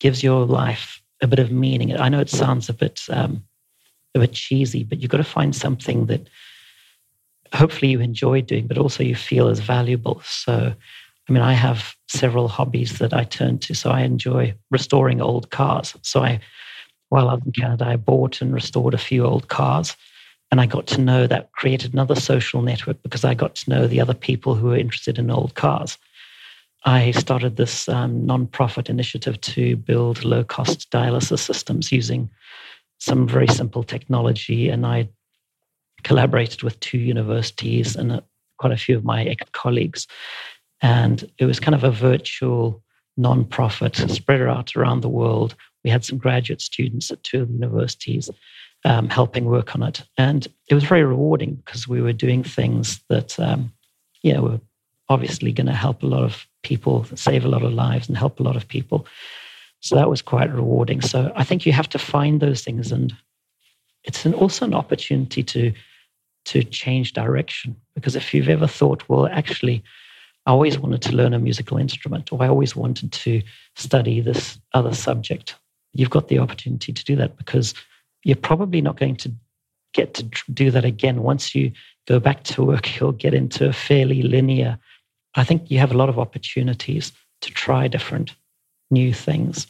gives 0.00 0.22
your 0.22 0.44
life 0.46 1.00
a 1.22 1.26
bit 1.26 1.38
of 1.38 1.50
meaning. 1.50 1.96
I 1.98 2.08
know 2.08 2.20
it 2.20 2.30
sounds 2.30 2.68
a 2.68 2.74
bit 2.74 3.02
um, 3.10 3.42
a 4.14 4.20
bit 4.20 4.32
cheesy, 4.32 4.82
but 4.82 5.00
you've 5.00 5.10
got 5.10 5.18
to 5.18 5.24
find 5.24 5.54
something 5.54 6.06
that 6.06 6.28
hopefully 7.54 7.90
you 7.90 8.00
enjoy 8.00 8.40
doing, 8.42 8.66
but 8.66 8.78
also 8.78 9.02
you 9.02 9.14
feel 9.14 9.48
is 9.48 9.60
valuable. 9.60 10.20
So, 10.24 10.74
I 11.28 11.32
mean, 11.32 11.42
I 11.42 11.52
have 11.52 11.94
several 12.08 12.48
hobbies 12.48 12.98
that 12.98 13.12
I 13.12 13.24
turn 13.24 13.58
to. 13.60 13.74
So 13.74 13.90
I 13.90 14.00
enjoy 14.00 14.54
restoring 14.70 15.20
old 15.20 15.50
cars. 15.50 15.96
So 16.02 16.22
I, 16.22 16.40
while 17.08 17.28
I 17.28 17.34
in 17.34 17.52
Canada, 17.52 17.86
I 17.86 17.96
bought 17.96 18.40
and 18.40 18.52
restored 18.52 18.94
a 18.94 18.98
few 18.98 19.24
old 19.24 19.48
cars. 19.48 19.96
And 20.50 20.60
I 20.60 20.66
got 20.66 20.86
to 20.88 21.00
know 21.00 21.26
that 21.26 21.50
created 21.52 21.92
another 21.92 22.14
social 22.14 22.62
network 22.62 23.02
because 23.02 23.24
I 23.24 23.34
got 23.34 23.56
to 23.56 23.70
know 23.70 23.86
the 23.86 24.00
other 24.00 24.14
people 24.14 24.54
who 24.54 24.68
were 24.68 24.76
interested 24.76 25.18
in 25.18 25.30
old 25.30 25.54
cars. 25.54 25.98
I 26.84 27.10
started 27.10 27.56
this 27.56 27.88
um, 27.88 28.24
non-profit 28.26 28.88
initiative 28.88 29.40
to 29.40 29.76
build 29.76 30.24
low-cost 30.24 30.88
dialysis 30.92 31.40
systems 31.40 31.90
using 31.90 32.30
some 32.98 33.26
very 33.26 33.48
simple 33.48 33.82
technology, 33.82 34.68
and 34.68 34.86
I 34.86 35.08
collaborated 36.04 36.62
with 36.62 36.78
two 36.78 36.98
universities 36.98 37.96
and 37.96 38.12
uh, 38.12 38.20
quite 38.58 38.72
a 38.72 38.76
few 38.76 38.96
of 38.96 39.04
my 39.04 39.34
colleagues. 39.52 40.06
And 40.80 41.28
it 41.38 41.46
was 41.46 41.58
kind 41.58 41.74
of 41.74 41.82
a 41.82 41.90
virtual 41.90 42.82
non-profit 43.16 43.96
spread 43.96 44.42
out 44.42 44.76
around 44.76 45.00
the 45.00 45.08
world. 45.08 45.56
We 45.86 45.92
had 45.92 46.04
some 46.04 46.18
graduate 46.18 46.60
students 46.60 47.12
at 47.12 47.22
two 47.22 47.42
of 47.42 47.48
the 47.48 47.54
universities 47.54 48.28
um, 48.84 49.08
helping 49.08 49.44
work 49.44 49.76
on 49.76 49.84
it. 49.84 50.02
And 50.18 50.46
it 50.68 50.74
was 50.74 50.82
very 50.82 51.04
rewarding 51.04 51.54
because 51.54 51.86
we 51.86 52.02
were 52.02 52.12
doing 52.12 52.42
things 52.42 53.00
that, 53.08 53.38
um, 53.38 53.72
yeah, 54.22 54.40
were 54.40 54.60
obviously 55.08 55.52
going 55.52 55.68
to 55.68 55.72
help 55.72 56.02
a 56.02 56.06
lot 56.06 56.24
of 56.24 56.44
people, 56.64 57.06
save 57.14 57.44
a 57.44 57.48
lot 57.48 57.62
of 57.62 57.72
lives, 57.72 58.08
and 58.08 58.18
help 58.18 58.40
a 58.40 58.42
lot 58.42 58.56
of 58.56 58.66
people. 58.66 59.06
So 59.78 59.94
that 59.94 60.10
was 60.10 60.22
quite 60.22 60.52
rewarding. 60.52 61.00
So 61.02 61.32
I 61.36 61.44
think 61.44 61.64
you 61.64 61.72
have 61.72 61.88
to 61.90 62.00
find 62.00 62.40
those 62.40 62.64
things, 62.64 62.90
and 62.90 63.14
it's 64.02 64.26
an, 64.26 64.34
also 64.34 64.64
an 64.64 64.74
opportunity 64.74 65.44
to 65.44 65.72
to 66.46 66.62
change 66.64 67.12
direction. 67.12 67.76
Because 67.94 68.16
if 68.16 68.34
you've 68.34 68.48
ever 68.48 68.66
thought, 68.66 69.08
well, 69.08 69.26
actually, 69.26 69.84
I 70.46 70.50
always 70.50 70.78
wanted 70.78 71.02
to 71.02 71.16
learn 71.16 71.34
a 71.34 71.38
musical 71.38 71.76
instrument, 71.76 72.32
or 72.32 72.42
I 72.42 72.48
always 72.48 72.74
wanted 72.74 73.12
to 73.12 73.42
study 73.76 74.20
this 74.20 74.60
other 74.74 74.94
subject, 74.94 75.56
you've 75.98 76.10
got 76.10 76.28
the 76.28 76.38
opportunity 76.38 76.92
to 76.92 77.04
do 77.04 77.16
that 77.16 77.36
because 77.36 77.74
you're 78.24 78.36
probably 78.36 78.80
not 78.80 78.98
going 78.98 79.16
to 79.16 79.32
get 79.92 80.14
to 80.14 80.22
do 80.52 80.70
that 80.70 80.84
again. 80.84 81.22
Once 81.22 81.54
you 81.54 81.72
go 82.06 82.20
back 82.20 82.44
to 82.44 82.62
work, 82.62 82.98
you'll 82.98 83.12
get 83.12 83.34
into 83.34 83.68
a 83.68 83.72
fairly 83.72 84.22
linear. 84.22 84.78
I 85.34 85.44
think 85.44 85.70
you 85.70 85.78
have 85.78 85.92
a 85.92 85.96
lot 85.96 86.08
of 86.08 86.18
opportunities 86.18 87.12
to 87.42 87.50
try 87.50 87.88
different 87.88 88.34
new 88.90 89.12
things, 89.12 89.66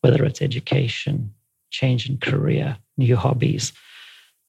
whether 0.00 0.24
it's 0.24 0.42
education, 0.42 1.32
change 1.70 2.08
in 2.08 2.18
career, 2.18 2.76
new 2.96 3.16
hobbies. 3.16 3.72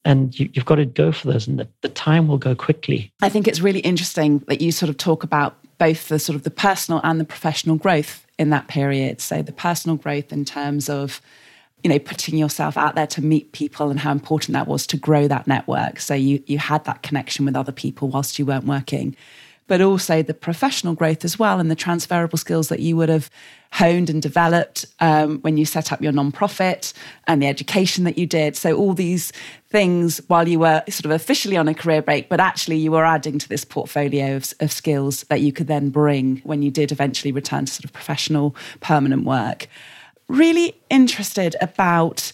And 0.04 0.38
you, 0.38 0.50
have 0.56 0.64
got 0.64 0.76
to 0.76 0.84
go 0.84 1.12
for 1.12 1.30
those, 1.30 1.46
and 1.46 1.60
the, 1.60 1.68
the 1.82 1.88
time 1.88 2.26
will 2.26 2.38
go 2.38 2.56
quickly. 2.56 3.12
I 3.22 3.28
think 3.28 3.46
it's 3.46 3.60
really 3.60 3.80
interesting 3.80 4.40
that 4.48 4.60
you 4.60 4.72
sort 4.72 4.90
of 4.90 4.96
talk 4.96 5.22
about 5.22 5.56
both 5.78 6.08
the 6.08 6.18
sort 6.18 6.34
of 6.34 6.42
the 6.42 6.50
personal 6.50 7.00
and 7.04 7.20
the 7.20 7.24
professional 7.24 7.76
growth 7.76 8.21
in 8.38 8.50
that 8.50 8.68
period. 8.68 9.20
So 9.20 9.42
the 9.42 9.52
personal 9.52 9.96
growth 9.96 10.32
in 10.32 10.44
terms 10.44 10.88
of 10.88 11.20
you 11.82 11.90
know 11.90 11.98
putting 11.98 12.36
yourself 12.36 12.76
out 12.76 12.94
there 12.94 13.06
to 13.08 13.22
meet 13.22 13.52
people 13.52 13.90
and 13.90 14.00
how 14.00 14.12
important 14.12 14.52
that 14.54 14.68
was 14.68 14.86
to 14.86 14.96
grow 14.96 15.26
that 15.26 15.46
network 15.46 15.98
so 15.98 16.14
you 16.14 16.42
you 16.46 16.58
had 16.58 16.84
that 16.84 17.02
connection 17.02 17.44
with 17.44 17.56
other 17.56 17.72
people 17.72 18.08
whilst 18.08 18.38
you 18.38 18.46
weren't 18.46 18.66
working 18.66 19.16
but 19.66 19.80
also 19.80 20.22
the 20.22 20.34
professional 20.34 20.94
growth 20.94 21.24
as 21.24 21.38
well 21.38 21.60
and 21.60 21.70
the 21.70 21.76
transferable 21.76 22.38
skills 22.38 22.68
that 22.68 22.80
you 22.80 22.96
would 22.96 23.08
have 23.08 23.30
honed 23.72 24.10
and 24.10 24.20
developed 24.20 24.84
um, 25.00 25.38
when 25.40 25.56
you 25.56 25.64
set 25.64 25.92
up 25.92 26.02
your 26.02 26.12
nonprofit 26.12 26.92
and 27.26 27.42
the 27.42 27.46
education 27.46 28.04
that 28.04 28.18
you 28.18 28.26
did. 28.26 28.56
So, 28.56 28.76
all 28.76 28.92
these 28.92 29.32
things 29.70 30.20
while 30.26 30.46
you 30.46 30.58
were 30.58 30.82
sort 30.88 31.06
of 31.06 31.10
officially 31.12 31.56
on 31.56 31.68
a 31.68 31.74
career 31.74 32.02
break, 32.02 32.28
but 32.28 32.40
actually 32.40 32.76
you 32.76 32.92
were 32.92 33.04
adding 33.04 33.38
to 33.38 33.48
this 33.48 33.64
portfolio 33.64 34.36
of, 34.36 34.52
of 34.60 34.70
skills 34.70 35.22
that 35.24 35.40
you 35.40 35.52
could 35.52 35.66
then 35.66 35.88
bring 35.90 36.38
when 36.44 36.62
you 36.62 36.70
did 36.70 36.92
eventually 36.92 37.32
return 37.32 37.64
to 37.64 37.72
sort 37.72 37.84
of 37.84 37.92
professional, 37.92 38.54
permanent 38.80 39.24
work 39.24 39.68
really 40.28 40.74
interested 40.88 41.54
about 41.60 42.32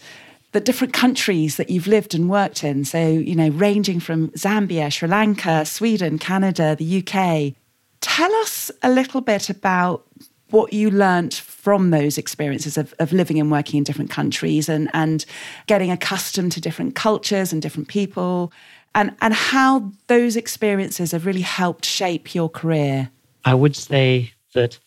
the 0.53 0.61
different 0.61 0.93
countries 0.93 1.57
that 1.57 1.71
you've 1.71 1.87
lived 1.87 2.15
and 2.15 2.29
worked 2.31 2.65
in. 2.65 2.85
So, 2.85 3.07
you 3.07 3.35
know, 3.35 3.51
ranging 3.51 4.01
from 4.01 4.29
Zambia, 4.31 4.93
Sri 4.93 5.09
Lanka, 5.09 5.65
Sweden, 5.65 6.19
Canada, 6.19 6.77
the 6.77 7.03
UK. 7.03 7.55
Tell 8.01 8.33
us 8.37 8.71
a 8.83 8.91
little 8.91 9.21
bit 9.21 9.51
about 9.51 10.07
what 10.51 10.73
you 10.73 10.91
learnt 10.91 11.35
from 11.35 11.91
those 11.91 12.17
experiences 12.17 12.79
of, 12.79 12.95
of 12.99 13.13
living 13.13 13.39
and 13.39 13.51
working 13.51 13.79
in 13.79 13.85
different 13.85 14.11
countries 14.11 14.69
and, 14.69 14.89
and 14.95 15.27
getting 15.67 15.91
accustomed 15.91 16.53
to 16.53 16.61
different 16.61 16.95
cultures 16.95 17.53
and 17.53 17.61
different 17.61 17.89
people 17.89 18.51
and, 18.95 19.15
and 19.21 19.35
how 19.35 19.93
those 20.07 20.37
experiences 20.37 21.13
have 21.13 21.27
really 21.27 21.43
helped 21.43 21.85
shape 21.85 22.35
your 22.35 22.49
career. 22.49 23.11
I 23.45 23.55
would 23.55 23.77
say 23.77 24.33
that 24.55 24.79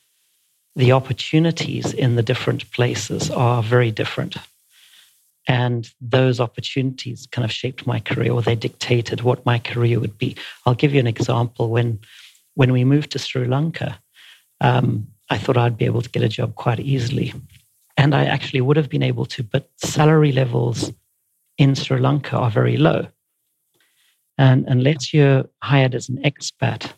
the 0.76 0.92
opportunities 0.92 1.94
in 1.94 2.16
the 2.16 2.24
different 2.24 2.70
places 2.72 3.30
are 3.30 3.62
very 3.62 3.92
different. 3.92 4.38
And 5.48 5.90
those 6.00 6.40
opportunities 6.40 7.28
kind 7.32 7.44
of 7.44 7.52
shaped 7.52 7.88
my 7.88 8.00
career, 8.00 8.32
or 8.32 8.42
they 8.42 8.56
dictated 8.56 9.22
what 9.22 9.46
my 9.46 9.60
career 9.60 10.00
would 10.00 10.18
be. 10.18 10.36
I'll 10.66 10.76
give 10.76 10.94
you 10.94 11.00
an 11.00 11.08
example. 11.08 11.70
When, 11.70 12.00
when 12.54 12.72
we 12.72 12.84
moved 12.84 13.12
to 13.12 13.20
Sri 13.20 13.48
Lanka, 13.48 14.00
um, 14.60 15.08
I 15.30 15.38
thought 15.38 15.58
I'd 15.58 15.78
be 15.78 15.86
able 15.86 16.02
to 16.02 16.10
get 16.10 16.24
a 16.24 16.30
job 16.30 16.56
quite 16.56 16.80
easily. 16.80 17.34
And 17.98 18.14
I 18.14 18.26
actually 18.26 18.62
would 18.62 18.78
have 18.78 18.90
been 18.90 19.04
able 19.04 19.26
to, 19.28 19.44
but 19.44 19.70
salary 19.78 20.32
levels 20.32 20.92
in 21.58 21.76
Sri 21.76 22.00
Lanka 22.00 22.38
are 22.38 22.52
very 22.52 22.78
low. 22.78 23.08
And 24.38 24.66
unless 24.68 25.14
you're 25.14 25.46
hired 25.62 25.96
as 25.96 26.10
an 26.10 26.18
expat, 26.24 26.92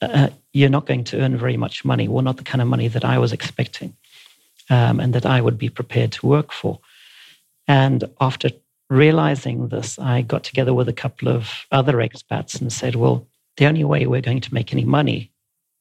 uh, 0.00 0.30
you're 0.52 0.70
not 0.70 0.86
going 0.86 1.04
to 1.04 1.20
earn 1.20 1.36
very 1.36 1.56
much 1.56 1.84
money, 1.84 2.06
or 2.06 2.22
not 2.22 2.36
the 2.36 2.42
kind 2.42 2.62
of 2.62 2.68
money 2.68 2.88
that 2.88 3.04
I 3.04 3.18
was 3.18 3.32
expecting 3.32 3.96
um, 4.70 5.00
and 5.00 5.12
that 5.14 5.26
I 5.26 5.40
would 5.40 5.58
be 5.58 5.68
prepared 5.68 6.12
to 6.12 6.26
work 6.26 6.52
for. 6.52 6.80
And 7.70 8.02
after 8.20 8.50
realizing 8.88 9.68
this, 9.68 9.96
I 9.96 10.22
got 10.22 10.42
together 10.42 10.74
with 10.74 10.88
a 10.88 10.92
couple 10.92 11.28
of 11.28 11.66
other 11.70 11.98
expats 11.98 12.60
and 12.60 12.72
said, 12.72 12.96
well, 12.96 13.28
the 13.58 13.66
only 13.66 13.84
way 13.84 14.06
we're 14.06 14.20
going 14.20 14.40
to 14.40 14.52
make 14.52 14.72
any 14.72 14.84
money 14.84 15.30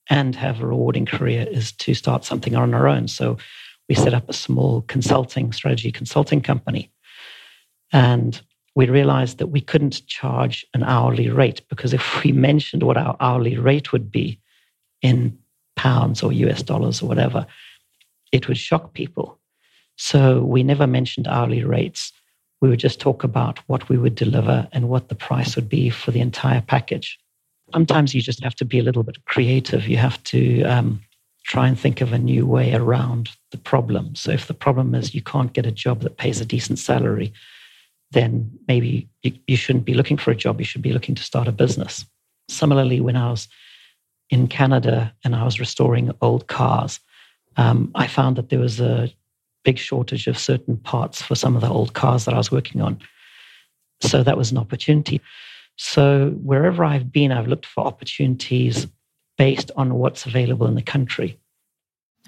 and 0.07 0.35
have 0.35 0.61
a 0.61 0.67
rewarding 0.67 1.07
career 1.07 1.47
is 1.49 1.71
to 1.71 1.95
start 1.95 2.25
something 2.25 2.55
on 2.55 2.75
our 2.75 2.87
own. 2.87 3.07
So 3.07 3.37
we 3.87 3.95
set 3.95 4.13
up 4.13 4.29
a 4.29 4.33
small 4.33 4.83
consulting 4.83 5.51
strategy 5.51 5.91
consulting 5.91 6.41
company. 6.41 6.91
And 7.91 8.39
we 8.75 8.87
realized 8.87 9.39
that 9.39 9.47
we 9.47 9.59
couldn't 9.59 10.05
charge 10.05 10.67
an 10.75 10.83
hourly 10.83 11.31
rate 11.31 11.63
because 11.69 11.91
if 11.91 12.23
we 12.23 12.31
mentioned 12.49 12.83
what 12.83 12.97
our 12.97 13.17
hourly 13.19 13.57
rate 13.57 13.91
would 13.91 14.11
be 14.11 14.39
in 15.01 15.39
pounds 15.75 16.21
or 16.21 16.31
US 16.33 16.61
dollars 16.61 17.01
or 17.01 17.07
whatever, 17.07 17.47
it 18.31 18.47
would 18.47 18.59
shock 18.59 18.93
people. 18.93 19.38
So 19.99 20.41
we 20.43 20.63
never 20.63 20.87
mentioned 20.87 21.27
hourly 21.27 21.65
rates. 21.65 22.13
We 22.61 22.69
would 22.69 22.79
just 22.79 23.01
talk 23.01 23.25
about 23.25 23.59
what 23.67 23.89
we 23.89 23.97
would 23.97 24.15
deliver 24.15 24.65
and 24.71 24.87
what 24.87 25.09
the 25.09 25.15
price 25.15 25.57
would 25.57 25.67
be 25.67 25.89
for 25.89 26.11
the 26.11 26.21
entire 26.21 26.61
package. 26.61 27.19
Sometimes 27.73 28.15
you 28.15 28.21
just 28.21 28.41
have 28.41 28.55
to 28.55 28.65
be 28.65 28.79
a 28.79 28.83
little 28.83 29.03
bit 29.03 29.23
creative. 29.25 29.89
You 29.89 29.97
have 29.97 30.23
to 30.23 30.63
um, 30.63 31.01
try 31.43 31.67
and 31.67 31.77
think 31.77 31.99
of 31.99 32.13
a 32.13 32.17
new 32.17 32.45
way 32.45 32.73
around 32.73 33.31
the 33.51 33.57
problem. 33.57 34.15
So 34.15 34.31
if 34.31 34.47
the 34.47 34.53
problem 34.53 34.95
is 34.95 35.13
you 35.13 35.21
can't 35.21 35.51
get 35.51 35.65
a 35.65 35.71
job 35.71 35.99
that 36.01 36.17
pays 36.17 36.39
a 36.39 36.45
decent 36.45 36.79
salary, 36.79 37.33
then 38.11 38.49
maybe 38.69 39.09
you, 39.21 39.33
you 39.47 39.57
shouldn't 39.57 39.85
be 39.85 39.93
looking 39.93 40.17
for 40.17 40.31
a 40.31 40.35
job. 40.35 40.61
You 40.61 40.65
should 40.65 40.81
be 40.81 40.93
looking 40.93 41.15
to 41.15 41.23
start 41.23 41.49
a 41.49 41.51
business. 41.51 42.05
Similarly, 42.47 43.01
when 43.01 43.17
I 43.17 43.29
was 43.29 43.49
in 44.29 44.47
Canada 44.47 45.13
and 45.25 45.35
I 45.35 45.43
was 45.43 45.59
restoring 45.59 46.09
old 46.21 46.47
cars, 46.47 47.01
um, 47.57 47.91
I 47.95 48.07
found 48.07 48.37
that 48.37 48.47
there 48.47 48.59
was 48.59 48.79
a 48.79 49.11
big 49.63 49.77
shortage 49.77 50.27
of 50.27 50.37
certain 50.37 50.77
parts 50.77 51.21
for 51.21 51.35
some 51.35 51.55
of 51.55 51.61
the 51.61 51.69
old 51.69 51.93
cars 51.93 52.25
that 52.25 52.33
I 52.33 52.37
was 52.37 52.51
working 52.51 52.81
on. 52.81 52.99
So 54.01 54.23
that 54.23 54.37
was 54.37 54.51
an 54.51 54.57
opportunity. 54.57 55.21
So 55.77 56.31
wherever 56.43 56.83
I've 56.83 57.11
been, 57.11 57.31
I've 57.31 57.47
looked 57.47 57.65
for 57.65 57.85
opportunities 57.85 58.87
based 59.37 59.71
on 59.75 59.95
what's 59.95 60.25
available 60.25 60.67
in 60.67 60.75
the 60.75 60.81
country. 60.81 61.39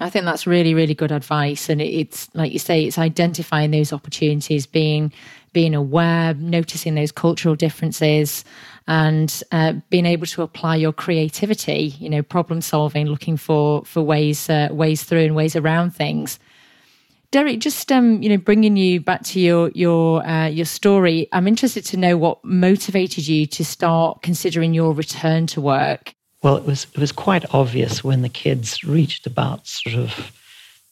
I 0.00 0.10
think 0.10 0.24
that's 0.24 0.46
really, 0.46 0.74
really 0.74 0.94
good 0.94 1.12
advice. 1.12 1.68
And 1.68 1.80
it's 1.80 2.28
like 2.34 2.52
you 2.52 2.58
say, 2.58 2.84
it's 2.84 2.98
identifying 2.98 3.70
those 3.70 3.92
opportunities, 3.92 4.66
being 4.66 5.12
being 5.52 5.74
aware, 5.74 6.32
noticing 6.34 6.94
those 6.94 7.12
cultural 7.12 7.54
differences, 7.54 8.42
and 8.88 9.42
uh, 9.52 9.74
being 9.90 10.06
able 10.06 10.26
to 10.26 10.42
apply 10.42 10.76
your 10.76 10.92
creativity. 10.92 11.94
You 11.98 12.08
know, 12.08 12.22
problem 12.22 12.62
solving, 12.62 13.06
looking 13.06 13.36
for 13.36 13.84
for 13.84 14.02
ways 14.02 14.48
uh, 14.48 14.68
ways 14.70 15.04
through 15.04 15.24
and 15.24 15.36
ways 15.36 15.54
around 15.54 15.94
things. 15.94 16.38
Derek, 17.32 17.60
just 17.60 17.90
um, 17.90 18.22
you 18.22 18.28
know, 18.28 18.36
bringing 18.36 18.76
you 18.76 19.00
back 19.00 19.22
to 19.24 19.40
your 19.40 19.70
your 19.70 20.24
uh, 20.24 20.46
your 20.46 20.66
story, 20.66 21.28
I'm 21.32 21.48
interested 21.48 21.82
to 21.86 21.96
know 21.96 22.18
what 22.18 22.44
motivated 22.44 23.26
you 23.26 23.46
to 23.46 23.64
start 23.64 24.20
considering 24.20 24.74
your 24.74 24.92
return 24.92 25.46
to 25.48 25.60
work. 25.62 26.14
Well, 26.42 26.58
it 26.58 26.66
was 26.66 26.86
it 26.92 26.98
was 26.98 27.10
quite 27.10 27.54
obvious 27.54 28.04
when 28.04 28.20
the 28.20 28.28
kids 28.28 28.84
reached 28.84 29.26
about 29.26 29.66
sort 29.66 29.96
of 29.96 30.30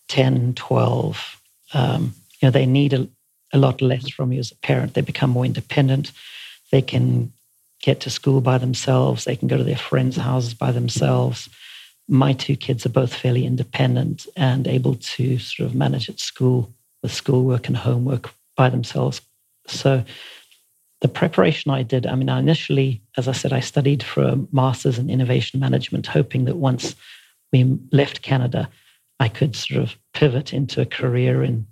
10, 0.08 0.54
12. 0.54 1.40
Um, 1.74 2.14
you 2.40 2.46
know, 2.46 2.50
they 2.50 2.66
need 2.66 2.94
a, 2.94 3.06
a 3.52 3.58
lot 3.58 3.82
less 3.82 4.08
from 4.08 4.32
you 4.32 4.40
as 4.40 4.50
a 4.50 4.56
parent. 4.56 4.94
They 4.94 5.02
become 5.02 5.30
more 5.30 5.44
independent. 5.44 6.10
They 6.72 6.80
can 6.80 7.34
get 7.82 8.00
to 8.00 8.10
school 8.10 8.40
by 8.40 8.56
themselves. 8.56 9.24
They 9.24 9.36
can 9.36 9.46
go 9.46 9.58
to 9.58 9.64
their 9.64 9.76
friends' 9.76 10.16
houses 10.16 10.54
by 10.54 10.72
themselves. 10.72 11.50
My 12.10 12.32
two 12.32 12.56
kids 12.56 12.84
are 12.84 12.90
both 12.90 13.14
fairly 13.14 13.46
independent 13.46 14.26
and 14.36 14.66
able 14.66 14.96
to 14.96 15.38
sort 15.38 15.68
of 15.68 15.76
manage 15.76 16.10
at 16.10 16.18
school 16.18 16.74
with 17.04 17.14
schoolwork 17.14 17.68
and 17.68 17.76
homework 17.76 18.30
by 18.56 18.68
themselves. 18.68 19.20
So 19.68 20.04
the 21.02 21.08
preparation 21.08 21.70
I 21.70 21.84
did, 21.84 22.06
I 22.06 22.16
mean, 22.16 22.28
I 22.28 22.40
initially, 22.40 23.00
as 23.16 23.28
I 23.28 23.32
said, 23.32 23.52
I 23.52 23.60
studied 23.60 24.02
for 24.02 24.24
a 24.24 24.38
master's 24.50 24.98
in 24.98 25.08
innovation 25.08 25.60
management, 25.60 26.08
hoping 26.08 26.46
that 26.46 26.56
once 26.56 26.96
we 27.52 27.78
left 27.92 28.22
Canada, 28.22 28.68
I 29.20 29.28
could 29.28 29.54
sort 29.54 29.80
of 29.80 29.96
pivot 30.12 30.52
into 30.52 30.80
a 30.80 30.86
career 30.86 31.44
in 31.44 31.64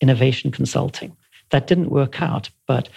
innovation 0.00 0.50
consulting. 0.50 1.16
That 1.50 1.68
didn't 1.68 1.90
work 1.90 2.20
out, 2.20 2.50
but 2.66 2.88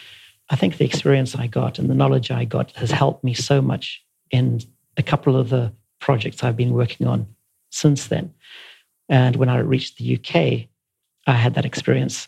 I 0.50 0.56
think 0.56 0.78
the 0.78 0.86
experience 0.86 1.36
I 1.36 1.46
got 1.46 1.78
and 1.78 1.92
the 1.92 1.96
knowledge 1.96 2.32
I 2.32 2.44
got 2.44 2.72
has 2.72 2.90
helped 2.90 3.24
me 3.24 3.36
so 3.36 3.62
much 3.62 4.04
in 4.32 4.62
a 4.98 5.04
couple 5.04 5.38
of 5.38 5.50
the 5.50 5.72
projects 6.02 6.44
I've 6.44 6.58
been 6.58 6.74
working 6.74 7.08
on 7.08 7.28
since 7.70 8.08
then. 8.08 8.34
And 9.08 9.38
when 9.38 9.48
I 9.48 9.60
reached 9.60 9.98
the 9.98 10.16
UK, 10.18 10.68
I 11.28 11.34
had 11.34 11.54
that 11.54 11.66
experience. 11.66 12.28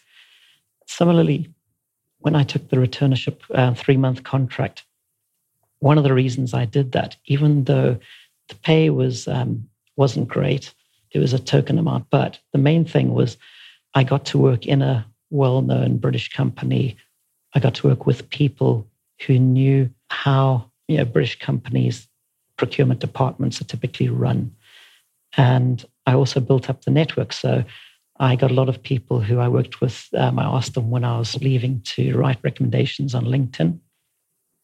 Similarly, 0.87 1.49
when 2.19 2.35
I 2.35 2.43
took 2.43 2.69
the 2.69 2.77
returnership 2.77 3.41
uh, 3.53 3.73
three 3.73 3.97
month 3.97 4.23
contract, 4.23 4.85
one 5.79 5.97
of 5.97 6.05
the 6.05 6.13
reasons 6.13 6.53
I 6.53 6.63
did 6.63 6.93
that, 6.93 7.17
even 7.25 7.65
though 7.65 7.99
the 8.47 8.55
pay 8.55 8.89
was 8.89 9.27
um, 9.27 9.67
wasn't 9.97 10.29
great, 10.29 10.73
it 11.11 11.19
was 11.19 11.33
a 11.33 11.39
token 11.39 11.77
amount, 11.77 12.09
but 12.09 12.39
the 12.53 12.57
main 12.57 12.85
thing 12.85 13.13
was 13.13 13.37
I 13.93 14.03
got 14.03 14.25
to 14.27 14.37
work 14.37 14.65
in 14.65 14.81
a 14.81 15.05
well 15.29 15.61
known 15.61 15.97
British 15.97 16.29
company. 16.29 16.95
I 17.53 17.59
got 17.59 17.75
to 17.75 17.87
work 17.87 18.05
with 18.05 18.29
people 18.29 18.87
who 19.25 19.37
knew 19.37 19.89
how 20.09 20.71
you 20.87 20.97
know, 20.97 21.05
British 21.05 21.39
companies' 21.39 22.07
procurement 22.57 22.99
departments 22.99 23.61
are 23.61 23.65
typically 23.65 24.09
run. 24.09 24.55
And 25.35 25.83
I 26.05 26.13
also 26.13 26.39
built 26.39 26.69
up 26.69 26.83
the 26.83 26.91
network. 26.91 27.33
So 27.33 27.63
I 28.19 28.35
got 28.35 28.51
a 28.51 28.55
lot 28.55 28.69
of 28.69 28.83
people 28.83 29.21
who 29.21 29.39
I 29.39 29.47
worked 29.47 29.81
with. 29.81 30.07
Um, 30.15 30.37
I 30.37 30.43
asked 30.43 30.75
them 30.75 30.91
when 30.91 31.03
I 31.03 31.17
was 31.17 31.41
leaving 31.41 31.81
to 31.95 32.17
write 32.17 32.39
recommendations 32.43 33.15
on 33.15 33.25
LinkedIn, 33.25 33.79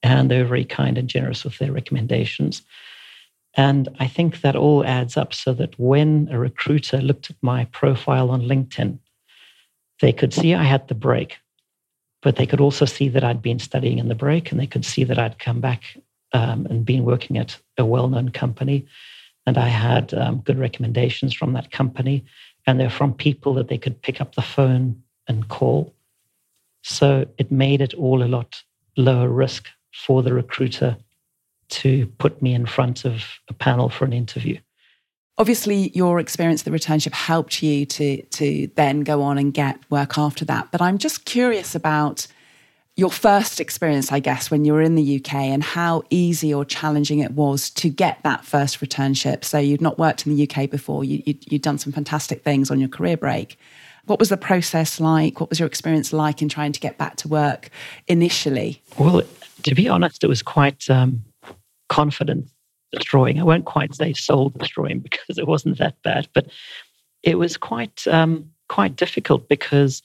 and 0.04 0.30
they 0.30 0.40
were 0.40 0.48
very 0.48 0.66
kind 0.66 0.98
and 0.98 1.08
generous 1.08 1.44
with 1.44 1.58
their 1.58 1.72
recommendations. 1.72 2.62
And 3.56 3.90
I 4.00 4.08
think 4.08 4.42
that 4.42 4.56
all 4.56 4.86
adds 4.86 5.18
up 5.18 5.34
so 5.34 5.54
that 5.54 5.78
when 5.80 6.30
a 6.32 6.38
recruiter 6.38 7.02
looked 7.02 7.32
at 7.32 7.36
my 7.42 7.66
profile 7.66 8.30
on 8.30 8.44
LinkedIn, 8.44 9.00
they 10.02 10.14
could 10.14 10.34
see 10.34 10.54
I 10.54 10.64
had 10.64 10.88
the 10.88 10.96
break, 10.96 11.38
but 12.22 12.36
they 12.36 12.46
could 12.46 12.62
also 12.62 12.86
see 12.86 13.10
that 13.10 13.24
I'd 13.24 13.42
been 13.42 13.60
studying 13.60 13.98
in 13.98 14.08
the 14.08 14.16
break, 14.16 14.52
and 14.52 14.60
they 14.60 14.68
could 14.68 14.86
see 14.86 15.04
that 15.04 15.18
I'd 15.18 15.40
come 15.40 15.60
back 15.60 15.98
um, 16.34 16.66
and 16.68 16.86
been 16.86 17.06
working 17.06 17.38
at 17.38 17.58
a 17.78 17.86
well 17.86 18.08
known 18.08 18.30
company. 18.30 18.86
And 19.46 19.58
I 19.58 19.68
had 19.68 20.14
um, 20.14 20.40
good 20.40 20.60
recommendations 20.60 21.34
from 21.34 21.54
that 21.54 21.72
company 21.72 22.26
and 22.68 22.80
they're 22.80 22.90
from 22.90 23.14
people 23.14 23.54
that 23.56 23.68
they 23.68 23.78
could 23.78 24.02
pick 24.02 24.22
up 24.22 24.36
the 24.36 24.42
phone 24.42 25.02
and 25.28 25.48
call. 25.48 25.94
So 26.84 27.26
it 27.38 27.52
made 27.52 27.82
it 27.82 27.94
all 27.94 28.22
a 28.24 28.26
lot 28.28 28.62
lower 28.96 29.30
risk 29.30 29.68
for 29.92 30.22
the 30.22 30.34
recruiter 30.34 30.98
to 31.70 32.08
put 32.18 32.42
me 32.42 32.54
in 32.54 32.66
front 32.66 33.06
of 33.06 33.24
a 33.48 33.54
panel 33.54 33.90
for 33.90 34.06
an 34.06 34.14
interview. 34.14 34.60
Obviously, 35.38 35.90
your 35.96 36.20
experience 36.20 36.62
at 36.62 36.66
the 36.66 36.78
returnship 36.78 37.14
helped 37.14 37.64
you 37.64 37.86
to, 37.86 38.22
to 38.24 38.70
then 38.76 39.02
go 39.02 39.22
on 39.22 39.38
and 39.38 39.54
get 39.54 39.80
work 39.90 40.18
after 40.18 40.44
that. 40.46 40.70
But 40.72 40.82
I'm 40.82 40.98
just 40.98 41.26
curious 41.26 41.76
about 41.76 42.28
your 43.00 43.10
first 43.10 43.62
experience, 43.62 44.12
I 44.12 44.20
guess, 44.20 44.52
when 44.52 44.66
you 44.66 44.74
were 44.74 44.82
in 44.82 44.96
the 44.96 45.16
UK 45.16 45.34
and 45.36 45.64
how 45.64 46.04
easy 46.10 46.54
or 46.54 46.66
challenging 46.66 47.20
it 47.20 47.32
was 47.32 47.70
to 47.72 47.90
get 47.90 48.22
that 48.24 48.44
first 48.44 48.82
returnship. 48.82 49.46
So 49.46 49.58
you'd 49.58 49.82
not 49.82 49.98
worked 49.98 50.28
in 50.28 50.36
the 50.36 50.48
UK 50.48 50.70
before, 50.70 51.06
you, 51.06 51.24
would 51.26 51.50
you'd 51.50 51.62
done 51.62 51.78
some 51.78 51.94
fantastic 51.94 52.44
things 52.44 52.70
on 52.70 52.80
your 52.80 52.90
career 52.90 53.16
break. 53.16 53.58
What 54.06 54.20
was 54.20 54.28
the 54.28 54.38
process 54.38 55.00
like? 55.00 55.40
What 55.40 55.50
was 55.50 55.60
your 55.60 55.68
experience 55.68 56.12
like 56.12 56.42
in 56.42 56.50
trying 56.50 56.74
to 56.74 56.80
get 56.80 56.98
back 56.98 57.16
to 57.18 57.30
work 57.30 57.70
initially? 58.08 58.82
Well, 58.98 59.22
to 59.64 59.76
be 59.76 59.88
honest, 59.88 60.24
it 60.24 60.28
was 60.28 60.42
quite 60.42 60.90
um, 60.90 61.24
confidence 61.88 62.52
destroying. 62.92 63.40
I 63.40 63.44
won't 63.44 63.66
quite 63.66 63.96
say 63.96 64.12
soul 64.12 64.50
destroying 64.50 65.00
because 65.10 65.38
it 65.38 65.48
wasn't 65.48 65.78
that 65.78 65.96
bad, 66.04 66.28
but 66.34 66.48
it 67.24 67.38
was 67.38 67.56
quite 67.56 68.06
um, 68.08 68.50
quite 68.68 68.98
difficult 68.98 69.48
because 69.48 70.04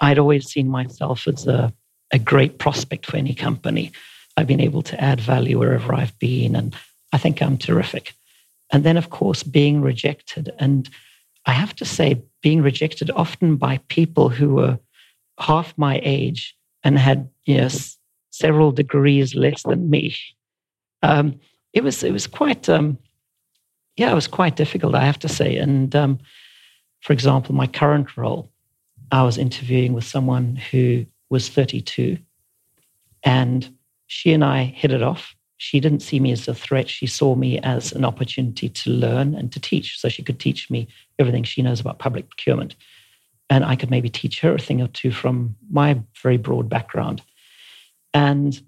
I'd 0.00 0.18
always 0.18 0.46
seen 0.50 0.68
myself 0.68 1.26
as 1.26 1.46
a 1.46 1.72
a 2.12 2.18
great 2.18 2.58
prospect 2.58 3.06
for 3.06 3.16
any 3.16 3.34
company. 3.34 3.92
I've 4.36 4.46
been 4.46 4.60
able 4.60 4.82
to 4.82 5.00
add 5.00 5.20
value 5.20 5.58
wherever 5.58 5.94
I've 5.94 6.18
been, 6.18 6.56
and 6.56 6.74
I 7.12 7.18
think 7.18 7.40
I'm 7.40 7.58
terrific. 7.58 8.14
And 8.72 8.84
then, 8.84 8.96
of 8.96 9.10
course, 9.10 9.42
being 9.42 9.80
rejected. 9.80 10.50
And 10.58 10.88
I 11.46 11.52
have 11.52 11.74
to 11.76 11.84
say, 11.84 12.22
being 12.42 12.62
rejected 12.62 13.10
often 13.10 13.56
by 13.56 13.78
people 13.88 14.28
who 14.28 14.54
were 14.54 14.78
half 15.38 15.76
my 15.76 16.00
age 16.02 16.56
and 16.82 16.98
had 16.98 17.28
you 17.44 17.58
know, 17.58 17.68
several 18.30 18.72
degrees 18.72 19.34
less 19.34 19.62
than 19.62 19.90
me. 19.90 20.16
Um, 21.02 21.38
it 21.72 21.82
was 21.82 22.02
it 22.02 22.12
was 22.12 22.26
quite 22.26 22.68
um, 22.68 22.98
yeah, 23.96 24.10
it 24.10 24.14
was 24.14 24.26
quite 24.26 24.56
difficult, 24.56 24.94
I 24.94 25.04
have 25.04 25.18
to 25.20 25.28
say. 25.28 25.56
And 25.56 25.94
um, 25.94 26.18
for 27.00 27.12
example, 27.12 27.54
my 27.54 27.66
current 27.66 28.16
role, 28.16 28.50
I 29.12 29.22
was 29.22 29.38
interviewing 29.38 29.92
with 29.92 30.04
someone 30.04 30.56
who 30.56 31.06
was 31.34 31.48
32. 31.48 32.16
And 33.24 33.76
she 34.06 34.32
and 34.32 34.44
I 34.44 34.64
hit 34.64 34.92
it 34.92 35.02
off. 35.02 35.34
She 35.56 35.80
didn't 35.80 36.00
see 36.00 36.20
me 36.20 36.30
as 36.30 36.46
a 36.46 36.54
threat. 36.54 36.88
She 36.88 37.08
saw 37.08 37.34
me 37.34 37.58
as 37.58 37.90
an 37.90 38.04
opportunity 38.04 38.68
to 38.68 38.90
learn 38.90 39.34
and 39.34 39.52
to 39.52 39.58
teach. 39.58 39.98
So 39.98 40.08
she 40.08 40.22
could 40.22 40.38
teach 40.38 40.70
me 40.70 40.86
everything 41.18 41.42
she 41.42 41.60
knows 41.60 41.80
about 41.80 41.98
public 41.98 42.28
procurement. 42.28 42.76
And 43.50 43.64
I 43.64 43.74
could 43.74 43.90
maybe 43.90 44.08
teach 44.08 44.40
her 44.42 44.54
a 44.54 44.58
thing 44.58 44.80
or 44.80 44.86
two 44.86 45.10
from 45.10 45.56
my 45.68 46.00
very 46.22 46.36
broad 46.36 46.68
background. 46.68 47.20
And 48.12 48.60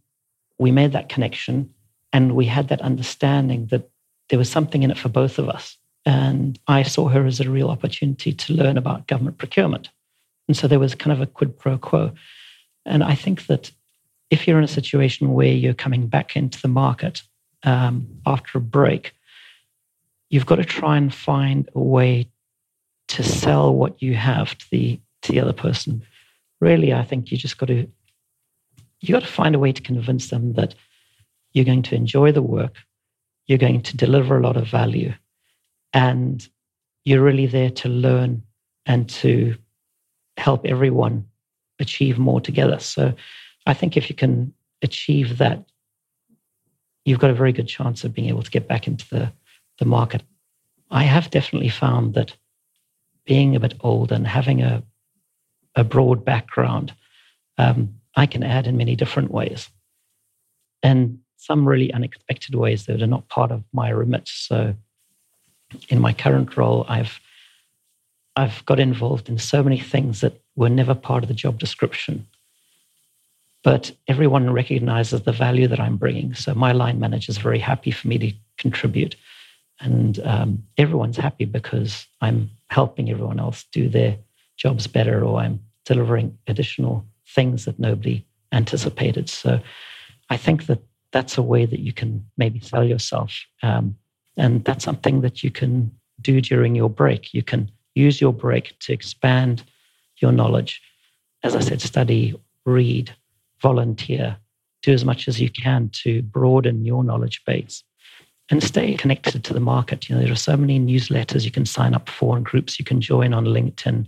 we 0.58 0.72
made 0.72 0.90
that 0.90 1.08
connection 1.08 1.70
and 2.12 2.34
we 2.34 2.46
had 2.46 2.66
that 2.68 2.80
understanding 2.80 3.66
that 3.66 3.88
there 4.28 4.40
was 4.40 4.50
something 4.50 4.82
in 4.82 4.90
it 4.90 4.98
for 4.98 5.08
both 5.08 5.38
of 5.38 5.48
us. 5.48 5.76
And 6.04 6.58
I 6.66 6.82
saw 6.82 7.08
her 7.08 7.26
as 7.26 7.38
a 7.38 7.48
real 7.48 7.70
opportunity 7.70 8.32
to 8.32 8.52
learn 8.54 8.76
about 8.76 9.06
government 9.06 9.38
procurement. 9.38 9.90
And 10.48 10.56
so 10.56 10.68
there 10.68 10.78
was 10.78 10.94
kind 10.94 11.12
of 11.12 11.20
a 11.20 11.26
quid 11.26 11.58
pro 11.58 11.78
quo. 11.78 12.12
And 12.86 13.02
I 13.02 13.14
think 13.14 13.46
that 13.46 13.70
if 14.30 14.46
you're 14.46 14.58
in 14.58 14.64
a 14.64 14.68
situation 14.68 15.32
where 15.32 15.52
you're 15.52 15.74
coming 15.74 16.06
back 16.06 16.36
into 16.36 16.60
the 16.62 16.68
market 16.68 17.22
um, 17.64 18.06
after 18.24 18.58
a 18.58 18.60
break, 18.60 19.12
you've 20.30 20.46
got 20.46 20.56
to 20.56 20.64
try 20.64 20.96
and 20.96 21.12
find 21.12 21.68
a 21.74 21.80
way 21.80 22.30
to 23.08 23.22
sell 23.22 23.74
what 23.74 24.00
you 24.00 24.14
have 24.14 24.56
to 24.58 24.66
the 24.70 25.00
to 25.22 25.32
the 25.32 25.40
other 25.40 25.52
person. 25.52 26.02
Really, 26.60 26.92
I 26.92 27.04
think 27.04 27.30
you 27.30 27.36
just 27.36 27.58
got 27.58 27.66
to 27.66 27.88
you 29.00 29.12
got 29.12 29.22
to 29.22 29.26
find 29.26 29.54
a 29.54 29.58
way 29.58 29.72
to 29.72 29.82
convince 29.82 30.28
them 30.28 30.54
that 30.54 30.74
you're 31.52 31.64
going 31.64 31.82
to 31.82 31.94
enjoy 31.94 32.32
the 32.32 32.42
work, 32.42 32.76
you're 33.46 33.58
going 33.58 33.82
to 33.82 33.96
deliver 33.96 34.38
a 34.38 34.42
lot 34.42 34.56
of 34.56 34.68
value, 34.68 35.12
and 35.92 36.48
you're 37.04 37.22
really 37.22 37.46
there 37.46 37.70
to 37.70 37.88
learn 37.88 38.42
and 38.84 39.08
to 39.08 39.56
help 40.36 40.66
everyone 40.66 41.26
achieve 41.78 42.18
more 42.18 42.40
together. 42.40 42.78
So 42.78 43.14
I 43.66 43.74
think 43.74 43.96
if 43.96 44.08
you 44.08 44.16
can 44.16 44.52
achieve 44.82 45.38
that, 45.38 45.64
you've 47.04 47.18
got 47.18 47.30
a 47.30 47.34
very 47.34 47.52
good 47.52 47.68
chance 47.68 48.04
of 48.04 48.12
being 48.12 48.28
able 48.28 48.42
to 48.42 48.50
get 48.50 48.68
back 48.68 48.86
into 48.86 49.08
the, 49.08 49.32
the 49.78 49.84
market. 49.84 50.22
I 50.90 51.04
have 51.04 51.30
definitely 51.30 51.68
found 51.68 52.14
that 52.14 52.36
being 53.24 53.56
a 53.56 53.60
bit 53.60 53.74
old 53.80 54.12
and 54.12 54.26
having 54.26 54.62
a, 54.62 54.82
a 55.74 55.84
broad 55.84 56.24
background, 56.24 56.94
um, 57.58 57.94
I 58.14 58.26
can 58.26 58.42
add 58.42 58.66
in 58.66 58.76
many 58.76 58.96
different 58.96 59.30
ways. 59.30 59.68
And 60.82 61.18
some 61.36 61.66
really 61.66 61.92
unexpected 61.92 62.54
ways 62.54 62.86
that 62.86 63.02
are 63.02 63.06
not 63.06 63.28
part 63.28 63.50
of 63.50 63.62
my 63.72 63.88
remit. 63.90 64.28
So 64.28 64.74
in 65.88 66.00
my 66.00 66.12
current 66.12 66.56
role, 66.56 66.84
I've 66.88 67.20
I've 68.36 68.64
got 68.66 68.78
involved 68.78 69.28
in 69.28 69.38
so 69.38 69.62
many 69.62 69.80
things 69.80 70.20
that 70.20 70.40
were 70.56 70.68
never 70.68 70.94
part 70.94 71.22
of 71.22 71.28
the 71.28 71.34
job 71.34 71.58
description. 71.58 72.26
But 73.62 73.92
everyone 74.08 74.52
recognizes 74.52 75.22
the 75.22 75.32
value 75.32 75.68
that 75.68 75.80
I'm 75.80 75.96
bringing. 75.96 76.34
So 76.34 76.54
my 76.54 76.72
line 76.72 77.00
manager 77.00 77.30
is 77.30 77.38
very 77.38 77.58
happy 77.58 77.90
for 77.90 78.08
me 78.08 78.18
to 78.18 78.32
contribute. 78.58 79.16
And 79.80 80.20
um, 80.24 80.62
everyone's 80.78 81.16
happy 81.16 81.44
because 81.44 82.06
I'm 82.20 82.50
helping 82.68 83.10
everyone 83.10 83.40
else 83.40 83.64
do 83.72 83.88
their 83.88 84.16
jobs 84.56 84.86
better 84.86 85.24
or 85.24 85.40
I'm 85.40 85.60
delivering 85.84 86.38
additional 86.46 87.04
things 87.28 87.64
that 87.64 87.78
nobody 87.78 88.24
anticipated. 88.52 89.28
So 89.28 89.60
I 90.30 90.36
think 90.36 90.66
that 90.66 90.80
that's 91.12 91.38
a 91.38 91.42
way 91.42 91.66
that 91.66 91.80
you 91.80 91.92
can 91.92 92.24
maybe 92.36 92.60
sell 92.60 92.84
yourself. 92.84 93.44
Um, 93.62 93.96
and 94.36 94.64
that's 94.64 94.84
something 94.84 95.20
that 95.22 95.42
you 95.42 95.50
can 95.50 95.90
do 96.20 96.40
during 96.40 96.74
your 96.74 96.90
break. 96.90 97.34
You 97.34 97.42
can 97.42 97.70
use 97.94 98.20
your 98.20 98.32
break 98.32 98.78
to 98.80 98.92
expand 98.92 99.64
your 100.18 100.32
knowledge. 100.32 100.80
As 101.42 101.54
I 101.54 101.60
said, 101.60 101.80
study, 101.80 102.34
read, 102.64 103.14
volunteer, 103.60 104.36
do 104.82 104.92
as 104.92 105.04
much 105.04 105.28
as 105.28 105.40
you 105.40 105.50
can 105.50 105.90
to 105.90 106.22
broaden 106.22 106.84
your 106.84 107.04
knowledge 107.04 107.42
base 107.44 107.82
and 108.50 108.62
stay 108.62 108.94
connected 108.94 109.42
to 109.44 109.52
the 109.52 109.60
market. 109.60 110.08
You 110.08 110.14
know, 110.14 110.22
there 110.22 110.32
are 110.32 110.36
so 110.36 110.56
many 110.56 110.78
newsletters 110.78 111.44
you 111.44 111.50
can 111.50 111.66
sign 111.66 111.94
up 111.94 112.08
for 112.08 112.36
and 112.36 112.44
groups 112.44 112.78
you 112.78 112.84
can 112.84 113.00
join 113.00 113.34
on 113.34 113.44
LinkedIn, 113.44 114.06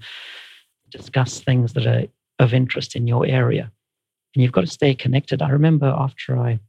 discuss 0.90 1.40
things 1.40 1.72
that 1.72 1.86
are 1.86 2.04
of 2.38 2.54
interest 2.54 2.94
in 2.94 3.06
your 3.06 3.26
area. 3.26 3.70
And 4.34 4.42
you've 4.42 4.52
got 4.52 4.60
to 4.60 4.66
stay 4.66 4.94
connected. 4.94 5.42
I 5.42 5.48
remember 5.48 5.86
after 5.86 6.38
I 6.38 6.60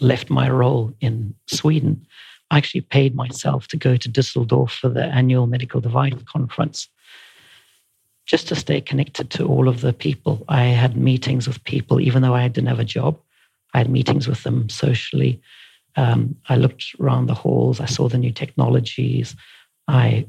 left 0.00 0.28
my 0.28 0.50
role 0.50 0.92
in 1.00 1.34
Sweden, 1.46 2.06
I 2.50 2.58
actually 2.58 2.82
paid 2.82 3.14
myself 3.14 3.68
to 3.68 3.76
go 3.76 3.96
to 3.96 4.08
Düsseldorf 4.08 4.70
for 4.70 4.90
the 4.90 5.04
annual 5.06 5.46
medical 5.46 5.80
device 5.80 6.12
conference 6.26 6.88
just 8.26 8.48
to 8.48 8.56
stay 8.56 8.80
connected 8.80 9.30
to 9.30 9.46
all 9.46 9.68
of 9.68 9.80
the 9.80 9.92
people. 9.92 10.44
I 10.48 10.64
had 10.64 10.96
meetings 10.96 11.46
with 11.46 11.62
people, 11.64 12.00
even 12.00 12.22
though 12.22 12.34
I 12.34 12.48
didn't 12.48 12.68
have 12.68 12.80
a 12.80 12.84
job. 12.84 13.18
I 13.74 13.78
had 13.78 13.90
meetings 13.90 14.26
with 14.26 14.42
them 14.44 14.68
socially. 14.68 15.40
Um, 15.96 16.36
I 16.48 16.56
looked 16.56 16.94
around 17.00 17.26
the 17.26 17.34
halls. 17.34 17.80
I 17.80 17.86
saw 17.86 18.08
the 18.08 18.18
new 18.18 18.32
technologies. 18.32 19.36
I 19.88 20.26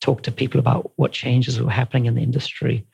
talked 0.00 0.24
to 0.24 0.32
people 0.32 0.60
about 0.60 0.92
what 0.96 1.12
changes 1.12 1.60
were 1.60 1.70
happening 1.70 2.06
in 2.06 2.14
the 2.14 2.22
industry. 2.22 2.86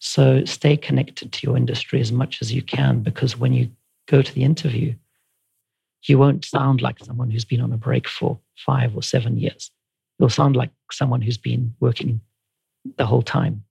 So 0.00 0.44
stay 0.44 0.76
connected 0.76 1.32
to 1.32 1.46
your 1.46 1.56
industry 1.56 2.00
as 2.00 2.12
much 2.12 2.42
as 2.42 2.52
you 2.52 2.62
can, 2.62 3.00
because 3.00 3.36
when 3.36 3.52
you 3.52 3.70
go 4.06 4.22
to 4.22 4.34
the 4.34 4.44
interview, 4.44 4.94
you 6.04 6.18
won't 6.18 6.44
sound 6.44 6.80
like 6.80 6.98
someone 7.00 7.30
who's 7.30 7.44
been 7.44 7.60
on 7.60 7.72
a 7.72 7.76
break 7.76 8.08
for 8.08 8.38
five 8.56 8.94
or 8.96 9.02
seven 9.02 9.38
years. 9.38 9.70
You'll 10.18 10.28
sound 10.30 10.56
like 10.56 10.70
someone 10.92 11.20
who's 11.20 11.38
been 11.38 11.74
working 11.80 12.20
the 12.96 13.06
whole 13.06 13.22
time. 13.22 13.64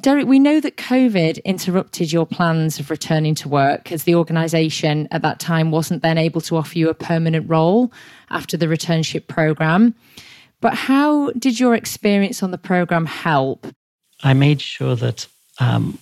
Derek, 0.00 0.26
we 0.26 0.38
know 0.38 0.58
that 0.58 0.78
COVID 0.78 1.44
interrupted 1.44 2.12
your 2.12 2.24
plans 2.24 2.80
of 2.80 2.90
returning 2.90 3.34
to 3.36 3.48
work 3.48 3.92
as 3.92 4.04
the 4.04 4.14
organisation 4.14 5.06
at 5.10 5.20
that 5.20 5.38
time 5.38 5.70
wasn't 5.70 6.02
then 6.02 6.16
able 6.16 6.40
to 6.42 6.56
offer 6.56 6.78
you 6.78 6.88
a 6.88 6.94
permanent 6.94 7.48
role 7.48 7.92
after 8.30 8.56
the 8.56 8.66
returnship 8.66 9.26
programme. 9.26 9.94
But 10.62 10.74
how 10.74 11.30
did 11.32 11.60
your 11.60 11.74
experience 11.74 12.42
on 12.42 12.52
the 12.52 12.58
programme 12.58 13.04
help? 13.04 13.66
I 14.22 14.32
made 14.32 14.62
sure 14.62 14.96
that 14.96 15.26
um, 15.60 15.98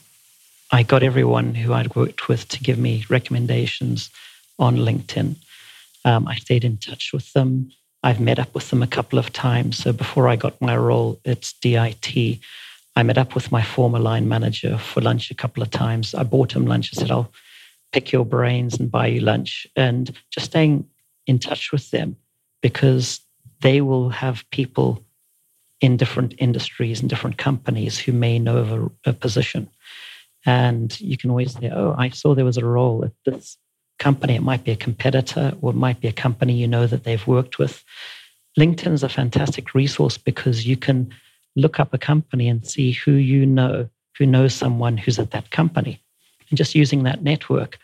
I 0.71 0.85
got 0.85 1.03
everyone 1.03 1.55
who 1.55 1.73
I'd 1.73 1.97
worked 1.97 2.29
with 2.29 2.49
to 2.51 2.61
give 2.61 2.79
me 2.79 3.05
recommendations 3.09 4.11
on 4.59 4.77
LinkedIn. 4.77 5.35
Um, 6.05 6.29
I 6.29 6.37
stayed 6.37 6.65
in 6.65 6.77
touch 6.77 7.13
with 7.13 7.33
them. 7.33 7.73
I've 8.05 8.21
met 8.21 8.39
up 8.39 8.55
with 8.55 8.71
them 8.71 8.83
a 8.83 8.87
couple 8.87 9.19
of 9.19 9.33
times. 9.33 9.79
So 9.79 9.93
before 9.93 10.29
I 10.29 10.37
got 10.37 10.61
my 10.61 10.77
role 10.77 11.19
at 11.25 11.53
DIT, 11.61 12.39
I 13.01 13.03
met 13.03 13.17
up 13.17 13.35
with 13.35 13.51
my 13.51 13.63
former 13.63 13.99
line 13.99 14.29
manager 14.29 14.77
for 14.77 15.01
lunch 15.01 15.31
a 15.31 15.35
couple 15.35 15.63
of 15.63 15.71
times. 15.71 16.15
I 16.15 16.23
bought 16.23 16.53
him 16.53 16.67
lunch. 16.67 16.91
I 16.93 17.01
said, 17.01 17.11
I'll 17.11 17.33
pick 17.93 18.13
your 18.13 18.27
brains 18.27 18.79
and 18.79 18.91
buy 18.91 19.07
you 19.07 19.21
lunch. 19.23 19.67
And 19.75 20.15
just 20.31 20.51
staying 20.51 20.87
in 21.27 21.39
touch 21.39 21.73
with 21.73 21.91
them 21.93 22.17
because 22.61 23.21
they 23.63 23.81
will 23.81 24.11
have 24.11 24.45
people 24.51 25.03
in 25.81 25.97
different 25.97 26.35
industries 26.37 27.01
and 27.01 27.09
different 27.09 27.39
companies 27.39 27.99
who 27.99 28.13
may 28.13 28.39
know 28.39 28.59
of 28.59 28.71
a, 28.71 28.91
a 29.07 29.13
position. 29.15 29.71
And 30.45 31.01
you 31.01 31.17
can 31.17 31.31
always 31.31 31.55
say, 31.55 31.71
Oh, 31.71 31.95
I 31.97 32.11
saw 32.11 32.35
there 32.35 32.45
was 32.45 32.59
a 32.59 32.67
role 32.67 33.03
at 33.07 33.13
this 33.25 33.57
company. 33.99 34.35
It 34.35 34.43
might 34.43 34.63
be 34.63 34.73
a 34.73 34.77
competitor 34.77 35.55
or 35.63 35.71
it 35.71 35.77
might 35.77 36.03
be 36.03 36.09
a 36.09 36.13
company 36.13 36.53
you 36.53 36.69
know 36.69 36.87
that 36.87 37.05
they've 37.05 37.27
worked 37.27 37.59
with. 37.59 37.83
LinkedIn 38.59 38.93
is 38.93 39.03
a 39.03 39.09
fantastic 39.09 39.73
resource 39.73 40.19
because 40.19 40.67
you 40.67 40.77
can 40.77 41.11
look 41.57 41.81
up 41.81 41.93
a 41.93 41.99
company 41.99 42.49
and 42.49 42.67
see 42.67 42.93
who 42.93 43.13
you 43.13 43.47
know, 43.47 43.89
who 44.19 44.27
knows 44.27 44.55
someone 44.55 44.97
who's 44.97 45.19
at 45.19 45.31
that 45.33 45.51
company. 45.51 46.01
And 46.49 46.57
just 46.57 46.75
using 46.75 47.03
that 47.05 47.23
network 47.23 47.79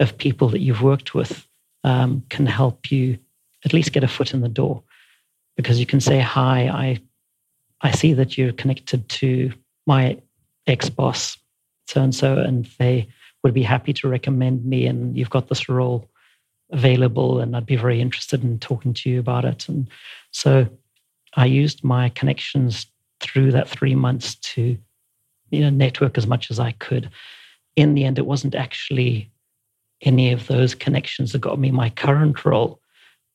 of 0.00 0.16
people 0.18 0.48
that 0.50 0.60
you've 0.60 0.82
worked 0.82 1.14
with 1.14 1.46
um, 1.84 2.22
can 2.28 2.46
help 2.46 2.90
you 2.90 3.18
at 3.64 3.72
least 3.72 3.92
get 3.92 4.04
a 4.04 4.08
foot 4.08 4.34
in 4.34 4.40
the 4.40 4.48
door 4.48 4.82
because 5.56 5.80
you 5.80 5.86
can 5.86 6.00
say, 6.00 6.20
Hi, 6.20 6.68
I, 6.68 7.00
I 7.80 7.90
see 7.90 8.12
that 8.14 8.38
you're 8.38 8.52
connected 8.52 9.08
to 9.08 9.52
my 9.86 10.18
ex 10.66 10.88
boss, 10.88 11.36
so 11.86 12.02
and 12.02 12.14
so, 12.14 12.38
and 12.38 12.68
they 12.78 13.08
would 13.42 13.54
be 13.54 13.62
happy 13.62 13.92
to 13.94 14.08
recommend 14.08 14.64
me. 14.64 14.86
And 14.86 15.16
you've 15.16 15.30
got 15.30 15.48
this 15.48 15.68
role 15.68 16.08
available, 16.70 17.40
and 17.40 17.56
I'd 17.56 17.66
be 17.66 17.76
very 17.76 18.00
interested 18.00 18.42
in 18.44 18.58
talking 18.58 18.94
to 18.94 19.10
you 19.10 19.18
about 19.18 19.44
it. 19.44 19.68
And 19.68 19.88
so 20.30 20.68
I 21.34 21.46
used 21.46 21.82
my 21.82 22.10
connections 22.10 22.86
through 23.20 23.52
that 23.52 23.68
three 23.68 23.94
months 23.94 24.34
to 24.36 24.76
you 25.50 25.60
know 25.60 25.70
network 25.70 26.18
as 26.18 26.26
much 26.26 26.50
as 26.50 26.60
I 26.60 26.72
could. 26.72 27.10
In 27.76 27.94
the 27.94 28.04
end, 28.04 28.18
it 28.18 28.26
wasn't 28.26 28.54
actually 28.54 29.30
any 30.02 30.32
of 30.32 30.46
those 30.46 30.74
connections 30.74 31.32
that 31.32 31.40
got 31.40 31.58
me 31.58 31.70
my 31.70 31.90
current 31.90 32.44
role, 32.44 32.80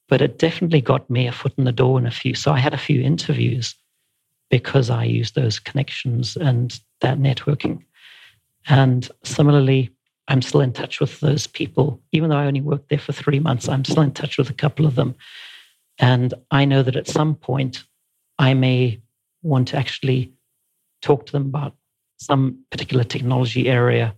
but 0.10 0.22
it 0.22 0.40
definitely 0.40 0.82
got 0.82 1.10
me 1.10 1.28
a 1.28 1.32
foot 1.32 1.54
in 1.58 1.66
the 1.66 1.72
door 1.72 2.00
in 2.00 2.06
a 2.06 2.12
few. 2.12 2.36
So 2.36 2.52
I 2.52 2.60
had 2.60 2.74
a 2.74 2.78
few 2.78 3.02
interviews 3.02 3.76
because 4.50 4.90
I 4.90 5.04
used 5.04 5.36
those 5.36 5.60
connections 5.60 6.38
and 6.38 6.80
that 7.02 7.18
networking. 7.18 7.84
And 8.68 9.10
similarly, 9.24 9.90
I'm 10.28 10.42
still 10.42 10.62
in 10.62 10.72
touch 10.72 11.00
with 11.00 11.20
those 11.20 11.48
people. 11.48 12.02
Even 12.12 12.30
though 12.30 12.38
I 12.38 12.46
only 12.46 12.62
worked 12.62 12.90
there 12.90 13.00
for 13.00 13.12
three 13.12 13.40
months, 13.40 13.68
I'm 13.68 13.84
still 13.84 14.04
in 14.04 14.12
touch 14.12 14.38
with 14.38 14.50
a 14.50 14.54
couple 14.54 14.86
of 14.86 14.96
them. 14.96 15.16
And 16.00 16.34
I 16.52 16.66
know 16.66 16.82
that 16.84 16.96
at 16.96 17.08
some 17.08 17.36
point 17.36 17.84
I 18.40 18.54
may 18.54 19.02
want 19.44 19.68
to 19.70 19.78
actually 19.78 20.34
talk 21.02 21.26
to 21.28 21.32
them 21.32 21.44
about 21.44 21.76
some 22.18 22.58
particular 22.72 23.04
technology 23.04 23.68
area 23.68 24.16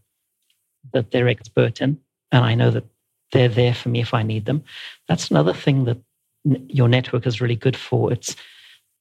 that 0.93 1.11
they're 1.11 1.27
expert 1.27 1.81
in. 1.81 1.99
And 2.31 2.45
I 2.45 2.55
know 2.55 2.71
that 2.71 2.85
they're 3.31 3.49
there 3.49 3.73
for 3.73 3.89
me 3.89 4.01
if 4.01 4.13
I 4.13 4.23
need 4.23 4.45
them. 4.45 4.63
That's 5.07 5.31
another 5.31 5.53
thing 5.53 5.85
that 5.85 5.97
your 6.43 6.87
network 6.87 7.25
is 7.25 7.41
really 7.41 7.55
good 7.55 7.75
for. 7.75 8.13
It's 8.13 8.35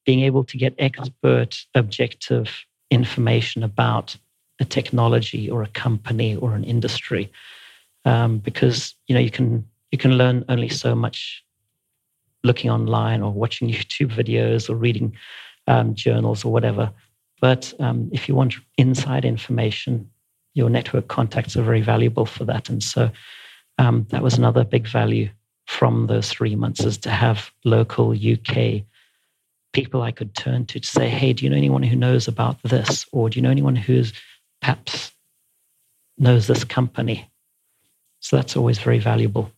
being 0.06 0.20
able 0.20 0.44
to 0.44 0.56
get 0.56 0.74
expert, 0.78 1.64
objective 1.74 2.64
information 2.90 3.62
about 3.62 4.16
a 4.60 4.64
technology 4.64 5.50
or 5.50 5.62
a 5.62 5.68
company 5.68 6.36
or 6.36 6.54
an 6.54 6.64
industry, 6.64 7.30
um, 8.04 8.38
because 8.38 8.94
you 9.08 9.14
know 9.14 9.20
you 9.20 9.30
can 9.30 9.66
you 9.90 9.98
can 9.98 10.12
learn 10.12 10.44
only 10.48 10.68
so 10.68 10.94
much 10.94 11.44
looking 12.44 12.70
online 12.70 13.22
or 13.22 13.32
watching 13.32 13.68
YouTube 13.70 14.14
videos 14.14 14.70
or 14.70 14.76
reading 14.76 15.16
um, 15.66 15.94
journals 15.94 16.44
or 16.44 16.52
whatever. 16.52 16.92
But 17.40 17.72
um, 17.80 18.10
if 18.12 18.28
you 18.28 18.34
want 18.34 18.54
inside 18.78 19.24
information, 19.24 20.10
your 20.54 20.70
network 20.70 21.08
contacts 21.08 21.56
are 21.56 21.62
very 21.62 21.80
valuable 21.80 22.26
for 22.26 22.44
that. 22.44 22.68
And 22.68 22.82
so 22.82 23.10
um, 23.78 24.06
that 24.10 24.22
was 24.22 24.38
another 24.38 24.64
big 24.64 24.86
value 24.86 25.28
from 25.66 26.06
those 26.06 26.28
three 26.28 26.54
months 26.54 26.84
is 26.84 26.98
to 26.98 27.10
have 27.10 27.50
local 27.64 28.12
UK 28.12 28.82
people 29.72 30.02
I 30.02 30.12
could 30.12 30.34
turn 30.34 30.66
to 30.66 30.78
to 30.78 30.86
say, 30.86 31.08
hey, 31.08 31.32
do 31.32 31.44
you 31.44 31.50
know 31.50 31.56
anyone 31.56 31.82
who 31.82 31.96
knows 31.96 32.28
about 32.28 32.62
this? 32.62 33.06
Or 33.12 33.28
do 33.28 33.38
you 33.38 33.42
know 33.42 33.50
anyone 33.50 33.76
who's 33.76 34.12
perhaps 34.60 35.12
knows 36.16 36.46
this 36.46 36.64
company? 36.64 37.28
So 38.20 38.36
that's 38.36 38.56
always 38.56 38.78
very 38.78 39.00
valuable. 39.00 39.50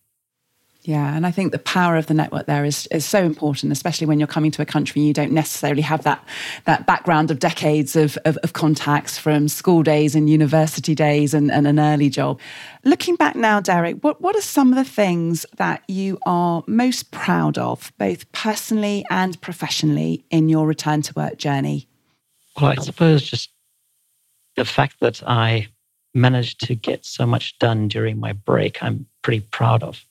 Yeah, 0.87 1.17
and 1.17 1.27
I 1.27 1.33
think 1.33 1.51
the 1.51 1.59
power 1.59 1.97
of 1.97 2.07
the 2.07 2.15
network 2.15 2.47
there 2.47 2.65
is 2.65 2.87
is 2.93 3.05
so 3.05 3.25
important, 3.25 3.73
especially 3.73 4.07
when 4.07 4.21
you're 4.21 4.29
coming 4.29 4.53
to 4.53 4.63
a 4.63 4.65
country 4.65 5.01
and 5.01 5.09
you 5.09 5.13
don't 5.13 5.33
necessarily 5.33 5.83
have 5.83 6.05
that 6.05 6.25
that 6.65 6.87
background 6.87 7.33
of 7.33 7.41
decades 7.41 7.97
of, 7.97 8.17
of, 8.25 8.37
of 8.45 8.53
contacts 8.53 9.19
from 9.19 9.49
school 9.49 9.83
days 9.83 10.15
and 10.15 10.31
university 10.31 10.95
days 10.95 11.35
and, 11.35 11.51
and 11.51 11.67
an 11.67 11.81
early 11.81 12.09
job. 12.09 12.39
Looking 12.85 13.17
back 13.17 13.35
now, 13.35 13.59
Derek, 13.59 14.05
what, 14.05 14.21
what 14.21 14.37
are 14.37 14.41
some 14.41 14.73
of 14.73 14.77
the 14.77 14.89
things 14.89 15.45
that 15.57 15.83
you 15.89 16.21
are 16.25 16.63
most 16.69 17.11
proud 17.11 17.59
of, 17.59 17.93
both 17.99 18.31
personally 18.31 19.05
and 19.11 19.41
professionally, 19.41 20.25
in 20.31 20.49
your 20.49 20.69
return 20.69 21.03
to 21.03 21.13
work 21.17 21.37
journey? 21.37 21.89
Well, 22.61 22.71
I 22.71 22.77
suppose 22.77 23.29
just 23.29 23.51
the 24.55 24.65
fact 24.65 25.01
that 25.01 25.21
I 25.27 25.67
managed 26.15 26.61
to 26.69 26.77
get 26.77 27.05
so 27.05 27.27
much 27.27 27.59
done 27.59 27.89
during 27.89 28.21
my 28.21 28.35
break, 28.35 28.81
I'm 28.85 29.07
pretty 29.23 29.41
proud 29.41 29.83
of 29.83 30.05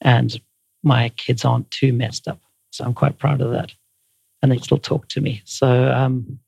and 0.00 0.40
my 0.82 1.08
kids 1.10 1.44
aren't 1.44 1.70
too 1.70 1.92
messed 1.92 2.28
up. 2.28 2.40
So 2.70 2.84
I'm 2.84 2.94
quite 2.94 3.18
proud 3.18 3.40
of 3.40 3.50
that. 3.52 3.72
And 4.42 4.52
they 4.52 4.58
still 4.58 4.78
talk 4.78 5.08
to 5.08 5.20
me. 5.20 5.42
So, 5.44 5.90
um, 5.90 6.38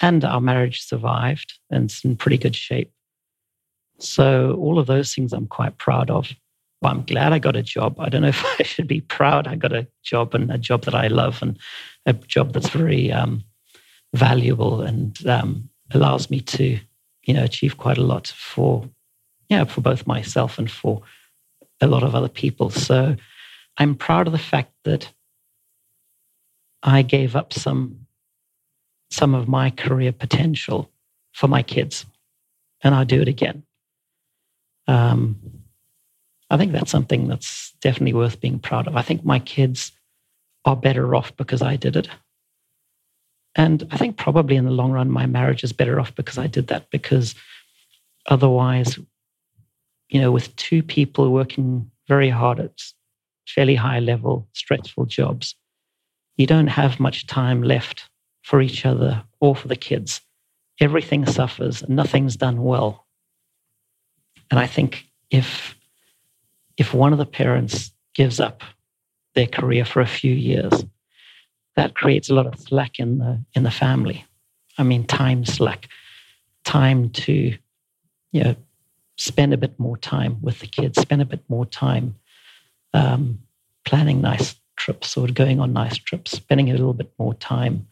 and 0.00 0.24
our 0.24 0.40
marriage 0.40 0.82
survived 0.82 1.58
and 1.70 1.84
it's 1.84 2.04
in 2.04 2.16
pretty 2.16 2.38
good 2.38 2.56
shape. 2.56 2.90
So, 3.98 4.54
all 4.54 4.80
of 4.80 4.86
those 4.86 5.14
things 5.14 5.32
I'm 5.32 5.46
quite 5.46 5.78
proud 5.78 6.10
of. 6.10 6.32
Well, 6.80 6.90
I'm 6.90 7.04
glad 7.04 7.32
I 7.32 7.38
got 7.38 7.54
a 7.54 7.62
job. 7.62 8.00
I 8.00 8.08
don't 8.08 8.22
know 8.22 8.28
if 8.36 8.44
I 8.58 8.64
should 8.64 8.88
be 8.88 9.02
proud 9.02 9.46
I 9.46 9.54
got 9.54 9.72
a 9.72 9.86
job 10.02 10.34
and 10.34 10.50
a 10.50 10.58
job 10.58 10.82
that 10.84 10.94
I 10.94 11.06
love 11.06 11.40
and 11.42 11.56
a 12.06 12.12
job 12.12 12.52
that's 12.52 12.70
very 12.70 13.12
um, 13.12 13.44
valuable 14.14 14.82
and 14.82 15.24
um, 15.28 15.68
allows 15.92 16.30
me 16.30 16.40
to, 16.40 16.80
you 17.24 17.34
know, 17.34 17.44
achieve 17.44 17.78
quite 17.78 17.98
a 17.98 18.02
lot 18.02 18.26
for, 18.26 18.88
yeah, 19.48 19.64
for 19.64 19.80
both 19.80 20.06
myself 20.06 20.58
and 20.58 20.70
for 20.70 21.02
a 21.82 21.86
lot 21.86 22.02
of 22.02 22.14
other 22.14 22.28
people. 22.28 22.70
So 22.70 23.16
I'm 23.78 23.94
proud 23.94 24.26
of 24.26 24.32
the 24.32 24.38
fact 24.38 24.72
that 24.84 25.12
I 26.82 27.02
gave 27.02 27.36
up 27.36 27.52
some 27.52 28.06
some 29.10 29.34
of 29.34 29.46
my 29.46 29.68
career 29.68 30.10
potential 30.10 30.90
for 31.32 31.46
my 31.46 31.62
kids, 31.62 32.06
and 32.82 32.94
I'll 32.94 33.04
do 33.04 33.20
it 33.20 33.28
again. 33.28 33.62
Um, 34.88 35.38
I 36.48 36.56
think 36.56 36.72
that's 36.72 36.90
something 36.90 37.28
that's 37.28 37.72
definitely 37.80 38.14
worth 38.14 38.40
being 38.40 38.58
proud 38.58 38.86
of. 38.86 38.96
I 38.96 39.02
think 39.02 39.24
my 39.24 39.38
kids 39.38 39.92
are 40.64 40.76
better 40.76 41.14
off 41.14 41.36
because 41.36 41.62
I 41.62 41.76
did 41.76 41.96
it. 41.96 42.08
And 43.54 43.86
I 43.90 43.96
think 43.96 44.16
probably 44.16 44.56
in 44.56 44.64
the 44.64 44.70
long 44.70 44.92
run, 44.92 45.10
my 45.10 45.26
marriage 45.26 45.64
is 45.64 45.72
better 45.72 46.00
off 46.00 46.14
because 46.14 46.38
I 46.38 46.46
did 46.46 46.68
that. 46.68 46.90
Because 46.90 47.34
otherwise, 48.26 48.98
you 50.12 50.20
know, 50.20 50.30
with 50.30 50.54
two 50.56 50.82
people 50.82 51.30
working 51.30 51.90
very 52.06 52.28
hard 52.28 52.60
at 52.60 52.82
fairly 53.46 53.74
high 53.74 53.98
level, 53.98 54.46
stressful 54.52 55.06
jobs, 55.06 55.56
you 56.36 56.46
don't 56.46 56.66
have 56.66 57.00
much 57.00 57.26
time 57.26 57.62
left 57.62 58.10
for 58.42 58.60
each 58.60 58.84
other 58.84 59.24
or 59.40 59.56
for 59.56 59.68
the 59.68 59.76
kids. 59.76 60.20
Everything 60.80 61.24
suffers 61.24 61.80
and 61.80 61.96
nothing's 61.96 62.36
done 62.36 62.62
well. 62.62 63.06
And 64.50 64.60
I 64.60 64.66
think 64.66 65.06
if 65.30 65.74
if 66.76 66.92
one 66.92 67.12
of 67.12 67.18
the 67.18 67.26
parents 67.26 67.90
gives 68.14 68.38
up 68.38 68.62
their 69.34 69.46
career 69.46 69.84
for 69.84 70.02
a 70.02 70.06
few 70.06 70.34
years, 70.34 70.84
that 71.76 71.94
creates 71.94 72.28
a 72.28 72.34
lot 72.34 72.46
of 72.46 72.60
slack 72.60 72.98
in 72.98 73.16
the 73.16 73.42
in 73.54 73.62
the 73.62 73.70
family. 73.70 74.26
I 74.76 74.82
mean, 74.82 75.06
time 75.06 75.46
slack, 75.46 75.88
time 76.64 77.08
to, 77.10 77.56
you 78.32 78.44
know, 78.44 78.56
spend 79.16 79.52
a 79.52 79.56
bit 79.56 79.78
more 79.78 79.96
time 79.96 80.38
with 80.40 80.60
the 80.60 80.66
kids, 80.66 81.00
spend 81.00 81.22
a 81.22 81.26
bit 81.26 81.42
more 81.48 81.66
time 81.66 82.16
um, 82.94 83.38
planning 83.84 84.20
nice 84.20 84.54
trips 84.76 85.16
or 85.16 85.26
going 85.28 85.60
on 85.60 85.72
nice 85.72 85.96
trips, 85.96 86.32
spending 86.32 86.70
a 86.70 86.72
little 86.72 86.94
bit 86.94 87.12
more 87.18 87.34
time 87.34 87.86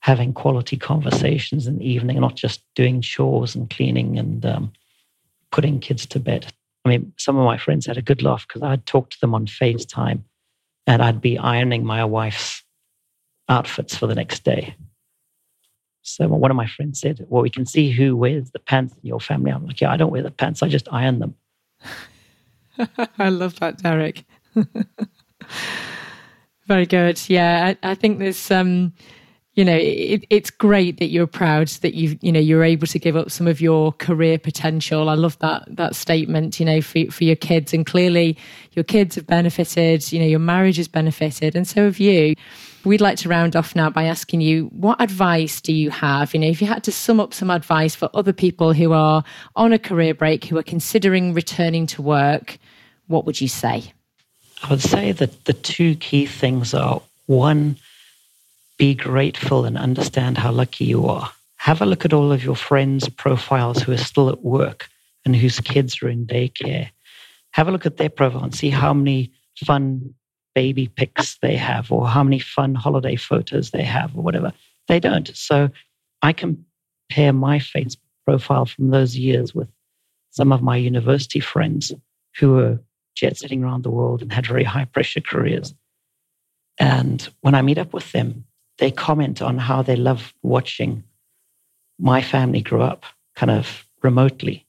having 0.00 0.34
quality 0.34 0.76
conversations 0.76 1.66
in 1.66 1.78
the 1.78 1.88
evening, 1.88 2.20
not 2.20 2.34
just 2.34 2.62
doing 2.74 3.00
chores 3.00 3.54
and 3.54 3.70
cleaning 3.70 4.18
and 4.18 4.44
um, 4.44 4.72
putting 5.50 5.80
kids 5.80 6.04
to 6.04 6.20
bed. 6.20 6.52
I 6.84 6.90
mean, 6.90 7.12
some 7.16 7.38
of 7.38 7.44
my 7.46 7.56
friends 7.56 7.86
had 7.86 7.96
a 7.96 8.02
good 8.02 8.22
laugh 8.22 8.46
because 8.46 8.62
I'd 8.62 8.84
talk 8.84 9.08
to 9.10 9.20
them 9.20 9.34
on 9.34 9.46
FaceTime 9.46 10.22
and 10.86 11.02
I'd 11.02 11.22
be 11.22 11.38
ironing 11.38 11.86
my 11.86 12.04
wife's 12.04 12.62
outfits 13.48 13.96
for 13.96 14.06
the 14.06 14.14
next 14.14 14.44
day. 14.44 14.74
So 16.04 16.28
one 16.28 16.50
of 16.50 16.56
my 16.56 16.66
friends 16.66 17.00
said, 17.00 17.24
Well, 17.28 17.42
we 17.42 17.50
can 17.50 17.66
see 17.66 17.90
who 17.90 18.14
wears 18.16 18.50
the 18.50 18.58
pants 18.58 18.94
in 19.02 19.08
your 19.08 19.20
family. 19.20 19.50
I'm 19.50 19.66
like, 19.66 19.80
Yeah, 19.80 19.90
I 19.90 19.96
don't 19.96 20.12
wear 20.12 20.22
the 20.22 20.30
pants, 20.30 20.62
I 20.62 20.68
just 20.68 20.86
iron 20.92 21.18
them. 21.18 21.34
I 23.18 23.30
love 23.30 23.58
that, 23.60 23.78
Derek. 23.78 24.24
Very 26.66 26.86
good. 26.86 27.20
Yeah, 27.28 27.74
I, 27.82 27.90
I 27.90 27.94
think 27.94 28.18
there's 28.18 28.50
um 28.50 28.92
you 29.54 29.64
know 29.64 29.76
it, 29.76 30.24
it's 30.30 30.50
great 30.50 30.98
that 30.98 31.08
you're 31.08 31.26
proud 31.26 31.68
that 31.68 31.94
you 31.94 32.18
you 32.20 32.32
know 32.32 32.40
you're 32.40 32.64
able 32.64 32.86
to 32.86 32.98
give 32.98 33.16
up 33.16 33.30
some 33.30 33.46
of 33.46 33.60
your 33.60 33.92
career 33.92 34.38
potential. 34.38 35.08
I 35.08 35.14
love 35.14 35.38
that 35.38 35.64
that 35.68 35.94
statement 35.94 36.58
you 36.58 36.66
know 36.66 36.80
for, 36.80 37.06
for 37.10 37.24
your 37.24 37.36
kids. 37.36 37.72
And 37.72 37.86
clearly 37.86 38.36
your 38.72 38.84
kids 38.84 39.14
have 39.14 39.26
benefited 39.26 40.12
you 40.12 40.18
know 40.18 40.26
your 40.26 40.40
marriage 40.40 40.76
has 40.76 40.88
benefited 40.88 41.54
and 41.56 41.66
so 41.66 41.84
have 41.84 41.98
you. 41.98 42.34
We'd 42.84 43.00
like 43.00 43.16
to 43.18 43.30
round 43.30 43.56
off 43.56 43.74
now 43.74 43.88
by 43.88 44.04
asking 44.04 44.42
you 44.42 44.66
what 44.66 45.00
advice 45.00 45.60
do 45.60 45.72
you 45.72 45.90
have? 45.90 46.34
You 46.34 46.40
know 46.40 46.48
if 46.48 46.60
you 46.60 46.66
had 46.66 46.84
to 46.84 46.92
sum 46.92 47.20
up 47.20 47.32
some 47.32 47.50
advice 47.50 47.94
for 47.94 48.10
other 48.14 48.32
people 48.32 48.72
who 48.72 48.92
are 48.92 49.24
on 49.56 49.72
a 49.72 49.78
career 49.78 50.14
break 50.14 50.44
who 50.44 50.58
are 50.58 50.64
considering 50.64 51.32
returning 51.32 51.86
to 51.88 52.02
work 52.02 52.58
what 53.06 53.26
would 53.26 53.40
you 53.40 53.48
say? 53.48 53.92
I 54.62 54.70
would 54.70 54.80
say 54.80 55.12
that 55.12 55.44
the 55.44 55.52
two 55.52 55.94
key 55.96 56.26
things 56.26 56.72
are 56.72 57.02
one 57.26 57.76
be 58.76 58.94
grateful 58.94 59.64
and 59.64 59.78
understand 59.78 60.38
how 60.38 60.50
lucky 60.50 60.84
you 60.84 61.06
are. 61.06 61.30
Have 61.56 61.80
a 61.80 61.86
look 61.86 62.04
at 62.04 62.12
all 62.12 62.32
of 62.32 62.44
your 62.44 62.56
friends' 62.56 63.08
profiles 63.08 63.82
who 63.82 63.92
are 63.92 63.96
still 63.96 64.28
at 64.28 64.42
work 64.42 64.88
and 65.24 65.34
whose 65.34 65.60
kids 65.60 66.02
are 66.02 66.08
in 66.08 66.26
daycare. 66.26 66.90
Have 67.52 67.68
a 67.68 67.70
look 67.70 67.86
at 67.86 67.96
their 67.96 68.10
profile 68.10 68.44
and 68.44 68.54
see 68.54 68.70
how 68.70 68.92
many 68.92 69.32
fun 69.64 70.14
baby 70.54 70.88
pics 70.88 71.38
they 71.40 71.56
have 71.56 71.90
or 71.90 72.06
how 72.08 72.22
many 72.22 72.38
fun 72.38 72.74
holiday 72.74 73.16
photos 73.16 73.70
they 73.70 73.82
have 73.82 74.16
or 74.16 74.22
whatever. 74.22 74.52
They 74.88 75.00
don't. 75.00 75.34
So 75.36 75.70
I 76.22 76.32
compare 76.32 77.32
my 77.32 77.58
Facebook 77.58 77.96
profile 78.26 78.66
from 78.66 78.90
those 78.90 79.16
years 79.16 79.54
with 79.54 79.68
some 80.30 80.52
of 80.52 80.62
my 80.62 80.76
university 80.76 81.40
friends 81.40 81.92
who 82.38 82.52
were 82.52 82.80
jet 83.14 83.36
setting 83.36 83.62
around 83.62 83.82
the 83.82 83.90
world 83.90 84.22
and 84.22 84.32
had 84.32 84.46
very 84.46 84.64
high 84.64 84.84
pressure 84.84 85.20
careers. 85.20 85.74
And 86.78 87.26
when 87.40 87.54
I 87.54 87.62
meet 87.62 87.78
up 87.78 87.92
with 87.92 88.10
them, 88.12 88.44
they 88.78 88.90
comment 88.90 89.40
on 89.40 89.58
how 89.58 89.82
they 89.82 89.96
love 89.96 90.32
watching 90.42 91.04
my 91.98 92.20
family 92.20 92.60
grow 92.60 92.82
up 92.82 93.04
kind 93.36 93.50
of 93.50 93.86
remotely 94.02 94.66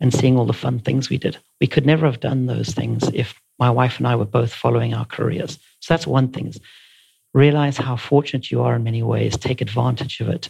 and 0.00 0.14
seeing 0.14 0.36
all 0.36 0.46
the 0.46 0.52
fun 0.52 0.78
things 0.78 1.10
we 1.10 1.18
did. 1.18 1.36
We 1.60 1.66
could 1.66 1.84
never 1.84 2.06
have 2.06 2.20
done 2.20 2.46
those 2.46 2.70
things 2.70 3.08
if 3.12 3.40
my 3.58 3.70
wife 3.70 3.98
and 3.98 4.06
I 4.06 4.16
were 4.16 4.24
both 4.24 4.52
following 4.52 4.94
our 4.94 5.04
careers. 5.04 5.58
So 5.80 5.94
that's 5.94 6.06
one 6.06 6.28
thing 6.28 6.52
realize 7.32 7.76
how 7.76 7.96
fortunate 7.96 8.50
you 8.50 8.62
are 8.62 8.74
in 8.74 8.82
many 8.82 9.02
ways. 9.02 9.36
Take 9.36 9.60
advantage 9.60 10.20
of 10.20 10.28
it. 10.28 10.48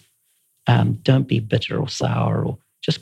Um, 0.66 0.94
don't 1.02 1.28
be 1.28 1.40
bitter 1.40 1.78
or 1.78 1.88
sour 1.88 2.44
or 2.44 2.58
just 2.80 3.00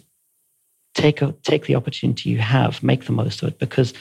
take, 0.94 1.22
a, 1.22 1.32
take 1.42 1.66
the 1.66 1.76
opportunity 1.76 2.30
you 2.30 2.38
have, 2.38 2.82
make 2.82 3.04
the 3.04 3.12
most 3.12 3.42
of 3.42 3.48
it. 3.48 3.58
Because 3.58 3.92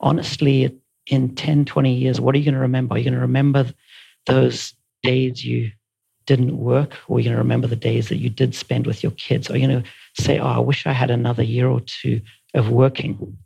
honestly, 0.00 0.78
in 1.06 1.34
10, 1.34 1.64
20 1.64 1.94
years, 1.94 2.20
what 2.20 2.34
are 2.34 2.38
you 2.38 2.44
going 2.44 2.54
to 2.54 2.60
remember? 2.60 2.94
Are 2.94 2.98
you 2.98 3.04
going 3.04 3.14
to 3.14 3.20
remember 3.20 3.72
those 4.26 4.74
days 5.04 5.44
you 5.44 5.70
didn't 6.26 6.56
work, 6.58 6.96
or 7.06 7.20
you're 7.20 7.24
going 7.24 7.36
to 7.36 7.42
remember 7.42 7.66
the 7.68 7.76
days 7.76 8.08
that 8.08 8.16
you 8.16 8.30
did 8.30 8.54
spend 8.54 8.86
with 8.86 9.02
your 9.02 9.12
kids? 9.12 9.50
or 9.50 9.56
you're 9.56 9.68
going 9.68 9.82
to 9.82 10.22
say, 10.22 10.38
Oh, 10.38 10.46
I 10.46 10.58
wish 10.58 10.86
I 10.86 10.92
had 10.92 11.10
another 11.10 11.42
year 11.42 11.68
or 11.68 11.80
two 11.80 12.20
of 12.54 12.70
working? 12.70 13.36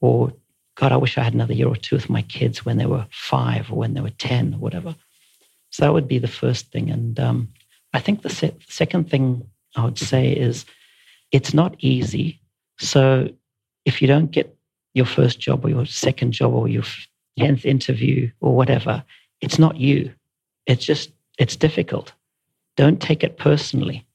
Or, 0.00 0.32
God, 0.76 0.92
I 0.92 0.96
wish 0.96 1.18
I 1.18 1.22
had 1.22 1.34
another 1.34 1.54
year 1.54 1.68
or 1.68 1.76
two 1.76 1.96
with 1.96 2.08
my 2.08 2.22
kids 2.22 2.64
when 2.64 2.78
they 2.78 2.86
were 2.86 3.06
five 3.10 3.70
or 3.70 3.76
when 3.76 3.94
they 3.94 4.00
were 4.00 4.10
10 4.10 4.54
or 4.54 4.58
whatever. 4.58 4.94
So 5.70 5.84
that 5.84 5.92
would 5.92 6.08
be 6.08 6.18
the 6.18 6.28
first 6.28 6.72
thing. 6.72 6.90
And 6.90 7.18
um, 7.20 7.48
I 7.92 8.00
think 8.00 8.22
the 8.22 8.30
se- 8.30 8.56
second 8.68 9.10
thing 9.10 9.46
I 9.76 9.84
would 9.84 9.98
say 9.98 10.32
is 10.32 10.64
it's 11.32 11.52
not 11.52 11.76
easy. 11.80 12.40
So 12.78 13.28
if 13.84 14.00
you 14.00 14.08
don't 14.08 14.30
get 14.30 14.56
your 14.94 15.06
first 15.06 15.40
job 15.40 15.64
or 15.64 15.68
your 15.68 15.86
second 15.86 16.32
job 16.32 16.54
or 16.54 16.68
your 16.68 16.84
10th 17.38 17.64
interview 17.64 18.30
or 18.40 18.54
whatever, 18.56 19.04
it's 19.40 19.58
not 19.58 19.76
you. 19.76 20.12
It's 20.68 20.84
just, 20.84 21.10
it's 21.38 21.56
difficult. 21.56 22.12
Don't 22.76 23.00
take 23.00 23.24
it 23.24 23.38
personally 23.38 24.06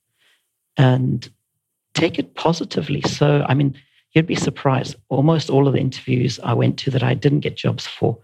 and 0.77 1.29
take 1.95 2.17
it 2.17 2.35
positively. 2.35 3.01
So, 3.01 3.43
I 3.49 3.55
mean, 3.55 3.75
you'd 4.13 4.27
be 4.27 4.35
surprised. 4.35 4.95
Almost 5.09 5.49
all 5.49 5.67
of 5.67 5.73
the 5.73 5.79
interviews 5.79 6.39
I 6.43 6.53
went 6.53 6.77
to 6.79 6.91
that 6.91 7.03
I 7.03 7.15
didn't 7.15 7.41
get 7.41 7.57
jobs 7.57 7.85
for, 7.85 8.17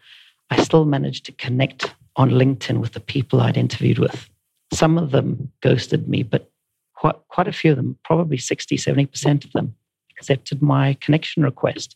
I 0.51 0.61
still 0.61 0.85
managed 0.85 1.25
to 1.25 1.31
connect 1.33 1.93
on 2.15 2.29
LinkedIn 2.29 2.79
with 2.79 2.93
the 2.93 2.99
people 2.99 3.41
I'd 3.41 3.57
interviewed 3.57 3.99
with. 3.99 4.29
Some 4.71 4.97
of 4.97 5.11
them 5.11 5.51
ghosted 5.61 6.07
me, 6.07 6.21
but 6.21 6.51
quite, 6.93 7.15
quite 7.29 7.47
a 7.47 7.53
few 7.53 7.71
of 7.71 7.77
them, 7.77 7.97
probably 8.03 8.37
60, 8.37 8.77
70% 8.77 9.45
of 9.45 9.51
them, 9.53 9.75
accepted 10.11 10.61
my 10.61 10.95
connection 11.01 11.43
request. 11.43 11.95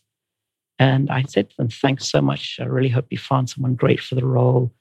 And 0.80 1.10
I 1.10 1.22
said 1.22 1.50
to 1.50 1.56
them, 1.56 1.68
Thanks 1.68 2.10
so 2.10 2.20
much. 2.20 2.58
I 2.60 2.64
really 2.64 2.88
hope 2.88 3.06
you 3.10 3.18
found 3.18 3.48
someone 3.48 3.76
great 3.76 4.00
for 4.00 4.16
the 4.16 4.26
role 4.26 4.72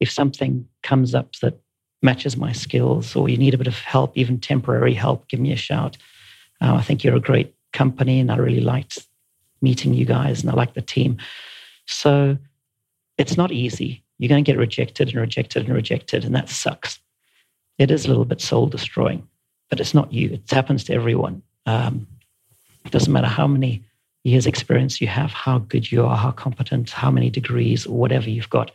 if 0.00 0.10
something 0.10 0.66
comes 0.82 1.14
up 1.14 1.36
that 1.36 1.58
matches 2.02 2.36
my 2.36 2.52
skills 2.52 3.16
or 3.16 3.28
you 3.28 3.36
need 3.36 3.54
a 3.54 3.58
bit 3.58 3.66
of 3.66 3.78
help, 3.78 4.16
even 4.16 4.38
temporary 4.38 4.94
help, 4.94 5.28
give 5.28 5.40
me 5.40 5.52
a 5.52 5.56
shout. 5.56 5.96
Uh, 6.60 6.74
I 6.74 6.82
think 6.82 7.02
you're 7.02 7.16
a 7.16 7.20
great 7.20 7.54
company 7.72 8.20
and 8.20 8.30
I 8.30 8.36
really 8.36 8.60
liked 8.60 9.06
meeting 9.62 9.94
you 9.94 10.04
guys 10.04 10.42
and 10.42 10.50
I 10.50 10.54
like 10.54 10.74
the 10.74 10.82
team. 10.82 11.18
So 11.86 12.36
it's 13.18 13.36
not 13.36 13.52
easy. 13.52 14.02
You're 14.18 14.28
going 14.28 14.44
to 14.44 14.50
get 14.50 14.58
rejected 14.58 15.08
and 15.08 15.20
rejected 15.20 15.66
and 15.66 15.74
rejected, 15.74 16.24
and 16.24 16.34
that 16.34 16.48
sucks. 16.48 16.98
It 17.78 17.90
is 17.90 18.04
a 18.04 18.08
little 18.08 18.24
bit 18.24 18.40
soul 18.40 18.66
destroying, 18.66 19.26
but 19.68 19.80
it's 19.80 19.94
not 19.94 20.12
you. 20.12 20.30
It 20.32 20.50
happens 20.50 20.84
to 20.84 20.94
everyone. 20.94 21.42
Um, 21.66 22.06
it 22.84 22.92
doesn't 22.92 23.12
matter 23.12 23.26
how 23.26 23.46
many 23.46 23.84
years' 24.24 24.46
experience 24.46 25.00
you 25.00 25.06
have, 25.06 25.32
how 25.32 25.58
good 25.58 25.90
you 25.92 26.04
are, 26.06 26.16
how 26.16 26.30
competent, 26.30 26.90
how 26.90 27.10
many 27.10 27.28
degrees, 27.28 27.86
or 27.86 27.98
whatever 27.98 28.30
you've 28.30 28.50
got 28.50 28.70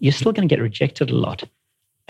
you're 0.00 0.12
still 0.12 0.32
going 0.32 0.48
to 0.48 0.54
get 0.54 0.62
rejected 0.62 1.10
a 1.10 1.16
lot. 1.16 1.44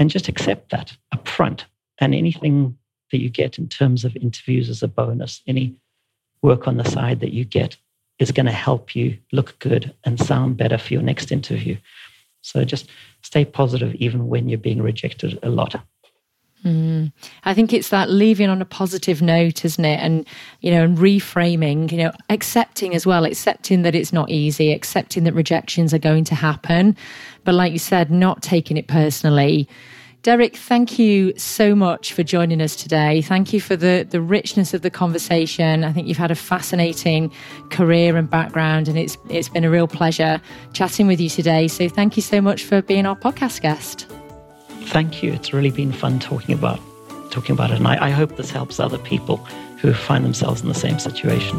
And 0.00 0.10
just 0.10 0.28
accept 0.28 0.70
that 0.70 0.96
up 1.10 1.26
front. 1.26 1.66
And 2.00 2.14
anything 2.14 2.78
that 3.10 3.20
you 3.20 3.28
get 3.28 3.58
in 3.58 3.68
terms 3.68 4.04
of 4.04 4.14
interviews 4.16 4.68
as 4.68 4.82
a 4.82 4.88
bonus, 4.88 5.42
any 5.46 5.74
work 6.40 6.68
on 6.68 6.76
the 6.76 6.84
side 6.84 7.18
that 7.20 7.32
you 7.32 7.44
get 7.44 7.76
is 8.18 8.30
going 8.30 8.46
to 8.46 8.52
help 8.52 8.94
you 8.94 9.18
look 9.32 9.58
good 9.58 9.94
and 10.04 10.18
sound 10.20 10.56
better 10.56 10.78
for 10.78 10.92
your 10.92 11.02
next 11.02 11.32
interview. 11.32 11.76
So 12.42 12.64
just 12.64 12.88
stay 13.22 13.44
positive 13.44 13.94
even 13.96 14.28
when 14.28 14.48
you're 14.48 14.58
being 14.58 14.82
rejected 14.82 15.38
a 15.42 15.50
lot. 15.50 15.74
Mm. 16.64 17.12
I 17.44 17.54
think 17.54 17.72
it's 17.72 17.90
that 17.90 18.10
leaving 18.10 18.48
on 18.48 18.60
a 18.60 18.64
positive 18.64 19.22
note, 19.22 19.64
isn't 19.64 19.84
it? 19.84 20.00
And, 20.00 20.26
you 20.60 20.70
know, 20.70 20.84
and 20.84 20.98
reframing, 20.98 21.90
you 21.92 21.98
know, 21.98 22.12
accepting 22.30 22.94
as 22.94 23.06
well, 23.06 23.24
accepting 23.24 23.82
that 23.82 23.94
it's 23.94 24.12
not 24.12 24.28
easy, 24.28 24.72
accepting 24.72 25.24
that 25.24 25.34
rejections 25.34 25.94
are 25.94 25.98
going 25.98 26.24
to 26.24 26.34
happen. 26.34 26.96
But 27.44 27.54
like 27.54 27.72
you 27.72 27.78
said, 27.78 28.10
not 28.10 28.42
taking 28.42 28.76
it 28.76 28.88
personally, 28.88 29.68
Derek, 30.22 30.56
thank 30.56 30.98
you 30.98 31.32
so 31.36 31.76
much 31.76 32.12
for 32.12 32.24
joining 32.24 32.60
us 32.60 32.74
today. 32.74 33.22
Thank 33.22 33.52
you 33.52 33.60
for 33.60 33.76
the, 33.76 34.06
the 34.08 34.20
richness 34.20 34.74
of 34.74 34.82
the 34.82 34.90
conversation. 34.90 35.84
I 35.84 35.92
think 35.92 36.08
you've 36.08 36.18
had 36.18 36.32
a 36.32 36.34
fascinating 36.34 37.32
career 37.70 38.16
and 38.16 38.28
background, 38.28 38.88
and 38.88 38.98
it's 38.98 39.16
it's 39.30 39.48
been 39.48 39.64
a 39.64 39.70
real 39.70 39.86
pleasure 39.86 40.40
chatting 40.72 41.06
with 41.06 41.20
you 41.20 41.30
today. 41.30 41.68
So 41.68 41.88
thank 41.88 42.16
you 42.16 42.22
so 42.22 42.40
much 42.40 42.64
for 42.64 42.82
being 42.82 43.06
our 43.06 43.16
podcast 43.16 43.60
guest. 43.60 44.17
Thank 44.86 45.22
you. 45.22 45.32
It's 45.32 45.52
really 45.52 45.70
been 45.70 45.92
fun 45.92 46.18
talking 46.18 46.54
about 46.54 46.80
talking 47.30 47.52
about 47.52 47.70
it, 47.70 47.76
and 47.76 47.86
I, 47.86 48.06
I 48.06 48.10
hope 48.10 48.36
this 48.36 48.50
helps 48.50 48.80
other 48.80 48.98
people 48.98 49.36
who 49.80 49.92
find 49.92 50.24
themselves 50.24 50.62
in 50.62 50.68
the 50.68 50.74
same 50.74 50.98
situation. 50.98 51.58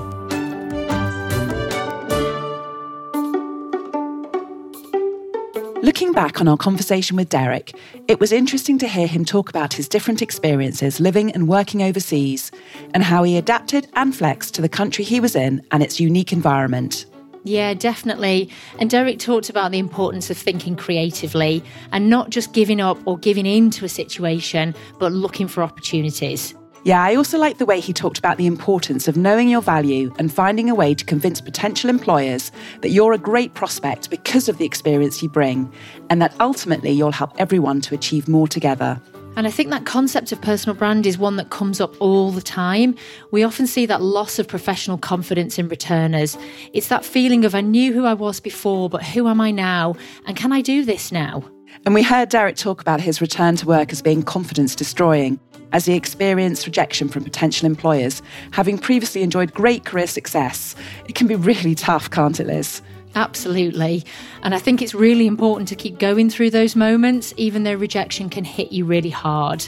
Looking 5.81 6.11
back 6.11 6.41
on 6.41 6.47
our 6.47 6.57
conversation 6.57 7.15
with 7.15 7.29
Derek, 7.29 7.73
it 8.07 8.19
was 8.19 8.31
interesting 8.31 8.77
to 8.79 8.87
hear 8.87 9.07
him 9.07 9.23
talk 9.23 9.49
about 9.49 9.73
his 9.73 9.87
different 9.87 10.21
experiences 10.21 10.99
living 10.99 11.31
and 11.31 11.47
working 11.47 11.81
overseas 11.81 12.51
and 12.93 13.01
how 13.01 13.23
he 13.23 13.37
adapted 13.37 13.87
and 13.93 14.13
flexed 14.15 14.53
to 14.55 14.61
the 14.61 14.69
country 14.69 15.05
he 15.05 15.19
was 15.19 15.35
in 15.35 15.65
and 15.71 15.81
its 15.81 15.99
unique 15.99 16.33
environment. 16.33 17.05
Yeah, 17.43 17.73
definitely. 17.73 18.49
And 18.79 18.89
Derek 18.89 19.19
talked 19.19 19.49
about 19.49 19.71
the 19.71 19.79
importance 19.79 20.29
of 20.29 20.37
thinking 20.37 20.75
creatively 20.75 21.63
and 21.91 22.09
not 22.09 22.29
just 22.29 22.53
giving 22.53 22.81
up 22.81 22.97
or 23.05 23.17
giving 23.17 23.45
in 23.45 23.69
to 23.71 23.85
a 23.85 23.89
situation, 23.89 24.75
but 24.99 25.11
looking 25.11 25.47
for 25.47 25.63
opportunities. 25.63 26.53
Yeah, 26.85 27.03
I 27.03 27.15
also 27.15 27.37
like 27.37 27.57
the 27.57 27.65
way 27.65 27.81
he 27.81 27.91
talked 27.91 28.17
about 28.17 28.37
the 28.37 28.47
importance 28.47 29.09
of 29.09 29.17
knowing 29.17 29.49
your 29.49 29.61
value 29.61 30.13
and 30.17 30.31
finding 30.31 30.69
a 30.69 30.75
way 30.75 30.93
to 30.95 31.03
convince 31.03 31.41
potential 31.41 31.89
employers 31.89 32.53
that 32.81 32.89
you're 32.89 33.11
a 33.11 33.17
great 33.17 33.53
prospect 33.53 34.09
because 34.09 34.47
of 34.47 34.57
the 34.57 34.65
experience 34.65 35.21
you 35.21 35.27
bring, 35.27 35.71
and 36.09 36.21
that 36.21 36.33
ultimately 36.39 36.91
you'll 36.91 37.11
help 37.11 37.33
everyone 37.37 37.81
to 37.81 37.95
achieve 37.95 38.29
more 38.29 38.47
together. 38.47 38.99
And 39.35 39.47
I 39.47 39.51
think 39.51 39.69
that 39.69 39.85
concept 39.85 40.31
of 40.31 40.41
personal 40.41 40.75
brand 40.75 41.05
is 41.05 41.17
one 41.17 41.37
that 41.37 41.49
comes 41.49 41.79
up 41.79 41.99
all 42.01 42.31
the 42.31 42.41
time. 42.41 42.95
We 43.31 43.43
often 43.43 43.67
see 43.67 43.85
that 43.85 44.01
loss 44.01 44.37
of 44.37 44.47
professional 44.47 44.97
confidence 44.97 45.57
in 45.57 45.69
returners. 45.69 46.37
It's 46.73 46.89
that 46.89 47.05
feeling 47.05 47.45
of 47.45 47.55
I 47.55 47.61
knew 47.61 47.93
who 47.93 48.05
I 48.05 48.13
was 48.13 48.39
before, 48.39 48.89
but 48.89 49.03
who 49.03 49.27
am 49.27 49.39
I 49.39 49.51
now? 49.51 49.95
And 50.25 50.35
can 50.35 50.51
I 50.51 50.61
do 50.61 50.83
this 50.83 51.11
now? 51.11 51.43
And 51.85 51.93
we 51.95 52.03
heard 52.03 52.29
Derek 52.29 52.57
talk 52.57 52.81
about 52.81 52.99
his 52.99 53.21
return 53.21 53.55
to 53.57 53.65
work 53.65 53.91
as 53.93 54.01
being 54.01 54.23
confidence 54.23 54.75
destroying 54.75 55.39
as 55.71 55.85
he 55.85 55.93
experienced 55.93 56.65
rejection 56.65 57.07
from 57.07 57.23
potential 57.23 57.65
employers, 57.65 58.21
having 58.51 58.77
previously 58.77 59.21
enjoyed 59.21 59.53
great 59.53 59.85
career 59.85 60.07
success. 60.07 60.75
It 61.07 61.15
can 61.15 61.27
be 61.27 61.35
really 61.35 61.75
tough, 61.75 62.09
can't 62.09 62.39
it, 62.39 62.47
Liz? 62.47 62.81
Absolutely. 63.15 64.03
And 64.43 64.53
I 64.53 64.59
think 64.59 64.81
it's 64.81 64.93
really 64.93 65.27
important 65.27 65.67
to 65.69 65.75
keep 65.75 65.99
going 65.99 66.29
through 66.29 66.51
those 66.51 66.75
moments, 66.75 67.33
even 67.37 67.63
though 67.63 67.73
rejection 67.73 68.29
can 68.29 68.43
hit 68.43 68.71
you 68.71 68.85
really 68.85 69.09
hard. 69.09 69.67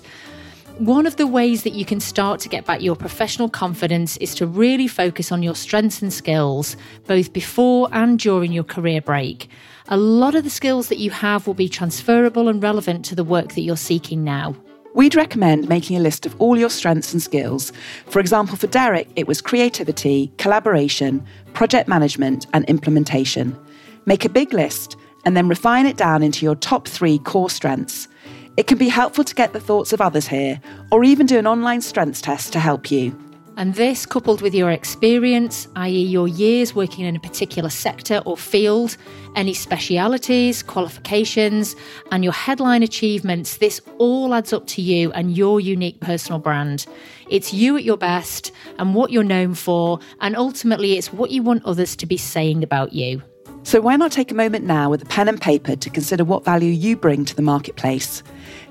One 0.78 1.06
of 1.06 1.18
the 1.18 1.28
ways 1.28 1.64
that 1.64 1.74
you 1.74 1.86
can 1.86 2.00
start 2.00 2.40
to 2.42 2.50
get 2.50 2.66
back 2.66 2.82
your 2.82 2.96
professional 2.96 3.50
confidence 3.50 4.18
is 4.18 4.34
to 4.36 4.48
really 4.48 4.88
focus 4.88 5.32
on 5.32 5.44
your 5.44 5.54
strengths 5.54 6.02
and 6.02 6.12
skills, 6.12 6.76
both 7.06 7.34
before 7.34 7.88
and 7.92 8.18
during 8.18 8.52
your 8.52 8.64
career 8.64 9.02
break. 9.02 9.50
A 9.90 9.98
lot 9.98 10.34
of 10.34 10.44
the 10.44 10.50
skills 10.50 10.88
that 10.88 10.98
you 10.98 11.12
have 11.12 11.46
will 11.46 11.54
be 11.54 11.70
transferable 11.70 12.48
and 12.48 12.64
relevant 12.64 13.06
to 13.06 13.16
the 13.16 13.24
work 13.24 13.54
that 13.54 13.62
you're 13.62 13.78
seeking 13.78 14.24
now. 14.24 14.56
We'd 14.94 15.16
recommend 15.16 15.70
making 15.70 15.96
a 15.96 16.02
list 16.02 16.26
of 16.26 16.36
all 16.40 16.58
your 16.58 16.70
strengths 16.70 17.14
and 17.14 17.22
skills. 17.22 17.72
For 18.08 18.20
example, 18.20 18.58
for 18.58 18.68
Derek, 18.68 19.08
it 19.16 19.26
was 19.26 19.42
creativity, 19.42 20.34
collaboration, 20.38 21.26
project 21.54 21.88
management, 21.88 22.46
and 22.54 22.66
implementation. 22.66 23.58
Make 24.06 24.26
a 24.26 24.30
big 24.30 24.54
list 24.54 24.98
and 25.24 25.38
then 25.38 25.48
refine 25.48 25.86
it 25.86 25.96
down 25.98 26.24
into 26.24 26.46
your 26.46 26.56
top 26.56 26.88
three 26.88 27.20
core 27.20 27.50
strengths. 27.50 28.10
It 28.58 28.68
can 28.68 28.78
be 28.78 28.90
helpful 28.90 29.24
to 29.24 29.36
get 29.36 29.54
the 29.54 29.62
thoughts 29.62 29.94
of 29.94 30.02
others 30.02 30.28
here, 30.28 30.60
or 30.92 31.06
even 31.06 31.26
do 31.26 31.40
an 31.40 31.48
online 31.48 31.82
strengths 31.82 32.22
test 32.22 32.52
to 32.54 32.60
help 32.60 32.92
you. 32.92 33.18
And 33.58 33.76
this, 33.76 34.06
coupled 34.06 34.42
with 34.42 34.56
your 34.56 34.72
experience, 34.72 35.68
i.e., 35.76 36.04
your 36.04 36.28
years 36.28 36.74
working 36.74 37.06
in 37.06 37.16
a 37.16 37.20
particular 37.20 37.70
sector 37.70 38.22
or 38.26 38.38
field, 38.38 38.96
any 39.36 39.54
specialities, 39.54 40.64
qualifications, 40.64 41.76
and 42.12 42.24
your 42.24 42.34
headline 42.34 42.82
achievements, 42.82 43.58
this 43.58 43.82
all 43.98 44.34
adds 44.34 44.54
up 44.54 44.68
to 44.68 44.82
you 44.82 45.12
and 45.12 45.38
your 45.38 45.60
unique 45.60 46.00
personal 46.00 46.40
brand. 46.40 46.86
It's 47.30 47.54
you 47.54 47.78
at 47.78 47.84
your 47.84 47.98
best 47.98 48.52
and 48.80 48.96
what 48.96 49.12
you're 49.12 49.24
known 49.24 49.54
for, 49.54 50.00
and 50.22 50.36
ultimately, 50.36 50.98
it's 50.98 51.12
what 51.12 51.30
you 51.32 51.44
want 51.44 51.66
others 51.66 51.96
to 51.98 52.06
be 52.06 52.18
saying 52.18 52.64
about 52.64 52.94
you. 52.94 53.22
So, 53.64 53.80
why 53.80 53.96
not 53.96 54.12
take 54.12 54.32
a 54.32 54.36
moment 54.36 54.66
now 54.66 54.90
with 54.90 55.04
a 55.04 55.06
pen 55.06 55.28
and 55.28 55.40
paper 55.40 55.76
to 55.76 55.90
consider 55.90 56.24
what 56.24 56.44
value 56.44 56.72
you 56.72 56.96
bring 56.96 57.26
to 57.26 57.36
the 57.36 57.44
marketplace? 57.44 58.24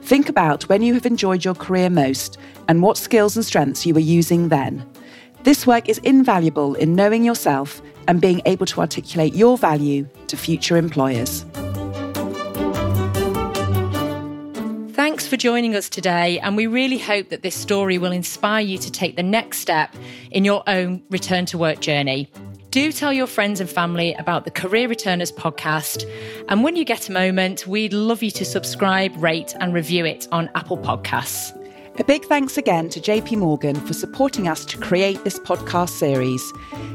Think 0.02 0.28
about 0.28 0.68
when 0.68 0.82
you 0.82 0.94
have 0.94 1.06
enjoyed 1.06 1.44
your 1.44 1.54
career 1.54 1.90
most 1.90 2.38
and 2.68 2.82
what 2.82 2.96
skills 2.96 3.36
and 3.36 3.44
strengths 3.44 3.86
you 3.86 3.94
were 3.94 4.00
using 4.00 4.48
then. 4.48 4.84
This 5.44 5.66
work 5.66 5.88
is 5.88 5.98
invaluable 5.98 6.74
in 6.74 6.94
knowing 6.94 7.24
yourself 7.24 7.80
and 8.08 8.20
being 8.20 8.42
able 8.44 8.66
to 8.66 8.80
articulate 8.80 9.34
your 9.34 9.56
value 9.56 10.06
to 10.26 10.36
future 10.36 10.76
employers. 10.76 11.44
Thanks 14.92 15.26
for 15.26 15.36
joining 15.36 15.74
us 15.74 15.88
today, 15.88 16.38
and 16.40 16.56
we 16.56 16.66
really 16.66 16.98
hope 16.98 17.30
that 17.30 17.42
this 17.42 17.54
story 17.54 17.96
will 17.96 18.12
inspire 18.12 18.60
you 18.60 18.76
to 18.78 18.92
take 18.92 19.16
the 19.16 19.22
next 19.22 19.60
step 19.60 19.94
in 20.30 20.44
your 20.44 20.62
own 20.66 21.02
return 21.08 21.46
to 21.46 21.58
work 21.58 21.80
journey. 21.80 22.30
Do 22.70 22.92
tell 22.92 23.12
your 23.12 23.26
friends 23.26 23.60
and 23.60 23.68
family 23.68 24.14
about 24.14 24.44
the 24.44 24.52
Career 24.52 24.86
Returners 24.86 25.32
podcast. 25.32 26.08
And 26.48 26.62
when 26.62 26.76
you 26.76 26.84
get 26.84 27.08
a 27.08 27.12
moment, 27.12 27.66
we'd 27.66 27.92
love 27.92 28.22
you 28.22 28.30
to 28.30 28.44
subscribe, 28.44 29.12
rate, 29.20 29.56
and 29.58 29.74
review 29.74 30.04
it 30.06 30.28
on 30.30 30.48
Apple 30.54 30.78
Podcasts. 30.78 31.50
A 31.98 32.04
big 32.04 32.24
thanks 32.26 32.56
again 32.56 32.88
to 32.90 33.00
JP 33.00 33.38
Morgan 33.38 33.74
for 33.74 33.92
supporting 33.92 34.46
us 34.46 34.64
to 34.66 34.78
create 34.78 35.24
this 35.24 35.40
podcast 35.40 35.90
series. 35.90 36.40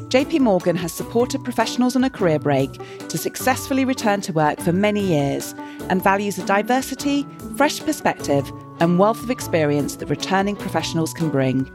JP 0.08 0.40
Morgan 0.40 0.78
has 0.78 0.94
supported 0.94 1.44
professionals 1.44 1.98
on 1.98 2.06
a 2.06 2.10
career 2.10 2.40
break 2.40 2.72
to 3.10 3.18
successfully 3.18 3.84
return 3.84 4.22
to 4.22 4.32
work 4.32 4.62
for 4.62 4.72
many 4.72 5.02
years 5.02 5.54
and 5.90 6.02
values 6.02 6.38
the 6.38 6.46
diversity, 6.46 7.28
fresh 7.58 7.82
perspective, 7.82 8.50
and 8.80 8.98
wealth 8.98 9.22
of 9.22 9.30
experience 9.30 9.98
that 9.98 10.10
returning 10.10 10.56
professionals 10.56 11.12
can 11.12 11.30
bring. 11.30 11.70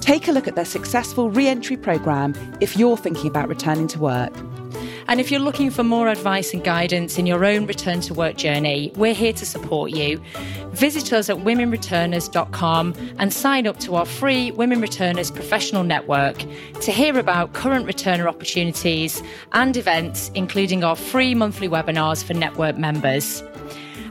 Take 0.00 0.28
a 0.28 0.32
look 0.32 0.48
at 0.48 0.56
their 0.56 0.64
successful 0.64 1.30
re 1.30 1.46
entry 1.46 1.76
programme 1.76 2.34
if 2.60 2.76
you're 2.76 2.96
thinking 2.96 3.26
about 3.26 3.48
returning 3.48 3.86
to 3.88 3.98
work. 3.98 4.32
And 5.08 5.18
if 5.18 5.30
you're 5.30 5.40
looking 5.40 5.70
for 5.70 5.82
more 5.82 6.08
advice 6.08 6.54
and 6.54 6.62
guidance 6.62 7.18
in 7.18 7.26
your 7.26 7.44
own 7.44 7.66
return 7.66 8.00
to 8.02 8.14
work 8.14 8.36
journey, 8.36 8.92
we're 8.94 9.12
here 9.12 9.32
to 9.32 9.44
support 9.44 9.90
you. 9.90 10.22
Visit 10.70 11.12
us 11.12 11.28
at 11.28 11.38
womenreturners.com 11.38 12.94
and 13.18 13.32
sign 13.32 13.66
up 13.66 13.80
to 13.80 13.96
our 13.96 14.06
free 14.06 14.52
Women 14.52 14.80
Returners 14.80 15.32
professional 15.32 15.82
network 15.82 16.38
to 16.80 16.92
hear 16.92 17.18
about 17.18 17.54
current 17.54 17.86
returner 17.86 18.26
opportunities 18.26 19.20
and 19.52 19.76
events, 19.76 20.30
including 20.36 20.84
our 20.84 20.94
free 20.94 21.34
monthly 21.34 21.68
webinars 21.68 22.22
for 22.22 22.34
network 22.34 22.78
members. 22.78 23.42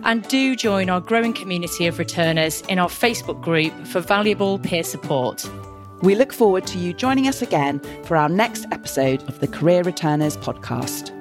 And 0.04 0.28
do 0.28 0.56
join 0.56 0.90
our 0.90 1.00
growing 1.00 1.34
community 1.34 1.88
of 1.88 1.98
returners 1.98 2.62
in 2.64 2.78
our 2.78 2.90
Facebook 2.90 3.42
group 3.42 3.74
for 3.88 4.02
valuable 4.02 4.60
peer 4.60 4.84
support. 4.84 5.50
We 6.02 6.16
look 6.16 6.32
forward 6.32 6.66
to 6.68 6.78
you 6.78 6.94
joining 6.94 7.28
us 7.28 7.42
again 7.42 7.82
for 8.06 8.16
our 8.16 8.30
next 8.30 8.66
episode 8.72 9.22
of 9.28 9.40
the 9.40 9.48
Career 9.48 9.84
Returners 9.84 10.38
podcast. 10.38 11.19